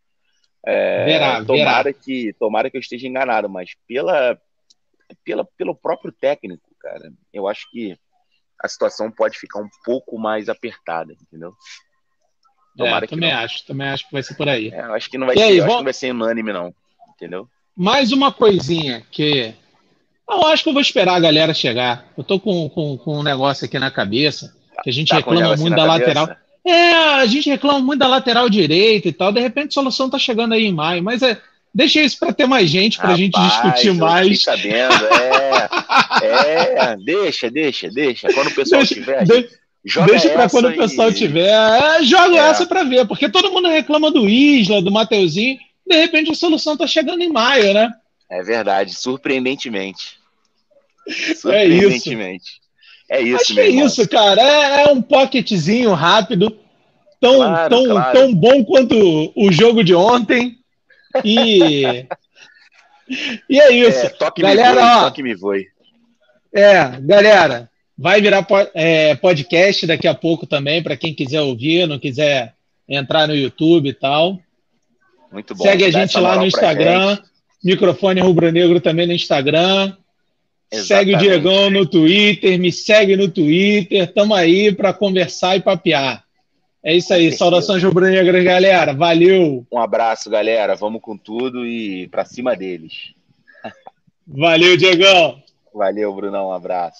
É, 0.63 1.03
verá, 1.03 1.43
tomara, 1.43 1.83
verá. 1.85 1.93
Que, 1.93 2.33
tomara 2.33 2.69
que 2.69 2.77
eu 2.77 2.81
esteja 2.81 3.07
enganado, 3.07 3.49
mas 3.49 3.71
pela, 3.87 4.39
pela, 5.23 5.43
pelo 5.57 5.73
próprio 5.75 6.11
técnico, 6.11 6.69
cara, 6.79 7.11
eu 7.33 7.47
acho 7.47 7.67
que 7.71 7.97
a 8.59 8.67
situação 8.67 9.09
pode 9.09 9.39
ficar 9.39 9.59
um 9.59 9.69
pouco 9.83 10.19
mais 10.19 10.49
apertada, 10.49 11.13
entendeu? 11.13 11.55
Tomara 12.77 13.05
é, 13.05 13.07
também 13.07 13.31
acho, 13.31 13.65
também 13.65 13.87
acho 13.87 14.05
que 14.05 14.13
vai 14.13 14.23
ser 14.23 14.35
por 14.35 14.47
aí. 14.47 14.69
É, 14.69 14.81
acho 14.81 15.09
que 15.09 15.17
não 15.17 15.27
vai 15.27 15.35
ser, 15.35 15.43
aí, 15.43 15.59
vamos... 15.59 15.75
não 15.75 15.83
vai 15.83 15.93
ser 15.93 16.11
unânime, 16.11 16.53
não. 16.53 16.73
Entendeu? 17.15 17.47
Mais 17.75 18.11
uma 18.11 18.31
coisinha 18.31 19.03
que. 19.11 19.53
Eu 20.29 20.47
acho 20.47 20.63
que 20.63 20.69
eu 20.69 20.73
vou 20.73 20.81
esperar 20.81 21.15
a 21.15 21.19
galera 21.19 21.53
chegar. 21.53 22.05
Eu 22.17 22.23
tô 22.23 22.39
com, 22.39 22.69
com, 22.69 22.97
com 22.97 23.19
um 23.19 23.23
negócio 23.23 23.65
aqui 23.65 23.77
na 23.77 23.91
cabeça. 23.91 24.53
Que 24.83 24.89
a 24.89 24.93
gente 24.93 25.09
tá 25.09 25.17
reclama 25.17 25.55
muito 25.57 25.75
da 25.75 25.83
lateral. 25.83 26.29
É, 26.65 26.93
a 26.93 27.25
gente 27.25 27.49
reclama 27.49 27.79
muito 27.79 27.99
da 27.99 28.07
lateral 28.07 28.49
direita 28.49 29.07
e 29.07 29.13
tal. 29.13 29.31
De 29.31 29.41
repente 29.41 29.69
a 29.69 29.73
solução 29.73 30.09
tá 30.09 30.17
chegando 30.17 30.53
aí 30.53 30.65
em 30.65 30.73
maio. 30.73 31.03
Mas 31.03 31.21
é, 31.21 31.37
deixa 31.73 32.01
isso 32.01 32.17
para 32.17 32.33
ter 32.33 32.45
mais 32.45 32.69
gente, 32.69 32.97
para 32.97 33.13
a 33.13 33.17
gente 33.17 33.39
discutir 33.39 33.93
mais. 33.93 34.43
Sabendo, 34.43 35.05
é, 35.05 35.69
é, 36.23 36.97
deixa, 37.03 37.51
deixa, 37.51 37.89
deixa. 37.89 38.31
Quando 38.33 38.47
o 38.47 38.55
pessoal 38.55 38.81
deixa, 38.81 38.95
tiver. 38.95 39.23
De, 39.25 39.49
Joga 39.83 40.11
Deixa 40.11 40.29
para 40.29 40.49
quando 40.49 40.69
o 40.69 40.75
pessoal 40.75 41.09
e... 41.09 41.13
tiver. 41.13 41.49
É, 41.49 42.03
joga 42.03 42.35
é. 42.35 42.49
essa 42.49 42.65
para 42.65 42.83
ver, 42.83 43.07
porque 43.07 43.29
todo 43.29 43.51
mundo 43.51 43.67
reclama 43.67 44.11
do 44.11 44.29
Isla, 44.29 44.81
do 44.81 44.91
Mateuzinho. 44.91 45.57
De 45.87 45.95
repente 45.95 46.31
a 46.31 46.35
solução 46.35 46.73
está 46.73 46.85
chegando 46.85 47.21
em 47.21 47.31
maio, 47.31 47.73
né? 47.73 47.91
É 48.29 48.43
verdade, 48.43 48.93
surpreendentemente. 48.93 50.19
Surpreendentemente. 51.35 52.61
É 53.09 53.19
isso. 53.19 53.21
É 53.21 53.21
isso, 53.21 53.35
Acho 53.41 53.53
que 53.53 53.59
é 53.59 53.67
isso, 53.67 54.09
cara. 54.09 54.41
É, 54.41 54.83
é, 54.83 54.91
um 54.93 55.01
pocketzinho 55.01 55.93
rápido, 55.93 56.57
tão, 57.19 57.37
claro, 57.37 57.69
tão, 57.69 57.85
claro. 57.85 58.19
tão 58.19 58.33
bom 58.33 58.63
quanto 58.63 59.33
o 59.35 59.51
jogo 59.51 59.83
de 59.83 59.93
ontem. 59.93 60.57
E. 61.25 62.05
e 63.49 63.59
é 63.59 63.71
isso. 63.73 64.05
É, 64.05 64.09
toque 64.09 64.41
galera, 64.41 64.75
me 64.75 64.79
voe, 64.79 64.89
ó, 64.89 65.01
toque 65.01 65.23
me 65.23 65.35
voe. 65.35 65.67
É, 66.53 67.01
galera, 67.01 67.70
Vai 68.01 68.19
virar 68.19 68.47
é, 68.73 69.13
podcast 69.13 69.85
daqui 69.85 70.07
a 70.07 70.15
pouco 70.15 70.47
também, 70.47 70.81
para 70.81 70.97
quem 70.97 71.13
quiser 71.13 71.41
ouvir, 71.41 71.87
não 71.87 71.99
quiser 71.99 72.55
entrar 72.89 73.27
no 73.27 73.35
YouTube 73.35 73.89
e 73.89 73.93
tal. 73.93 74.39
Muito 75.31 75.53
bom. 75.53 75.63
Segue 75.63 75.85
a 75.85 75.91
gente 75.91 76.17
lá 76.17 76.35
no 76.35 76.47
Instagram. 76.47 77.19
Microfone 77.63 78.19
Rubro 78.19 78.51
Negro 78.51 78.81
também 78.81 79.05
no 79.05 79.13
Instagram. 79.13 79.93
Exatamente. 80.71 80.87
Segue 80.87 81.13
o 81.13 81.17
Diegão 81.19 81.69
no 81.69 81.85
Twitter, 81.85 82.57
me 82.57 82.71
segue 82.71 83.15
no 83.15 83.29
Twitter. 83.29 84.11
Tamo 84.11 84.33
aí 84.33 84.73
para 84.73 84.91
conversar 84.93 85.57
e 85.57 85.61
papear. 85.61 86.23
É 86.83 86.95
isso 86.95 87.13
aí. 87.13 87.31
Saudações 87.31 87.83
rubro-negras, 87.83 88.43
galera. 88.43 88.95
Valeu. 88.95 89.63
Um 89.71 89.77
abraço, 89.77 90.27
galera. 90.27 90.75
Vamos 90.75 91.03
com 91.03 91.15
tudo 91.15 91.67
e 91.67 92.07
para 92.07 92.25
cima 92.25 92.55
deles. 92.55 93.13
Valeu, 94.25 94.75
Diegão. 94.75 95.39
Valeu, 95.71 96.11
Brunão. 96.15 96.47
Um 96.47 96.53
abraço. 96.53 96.89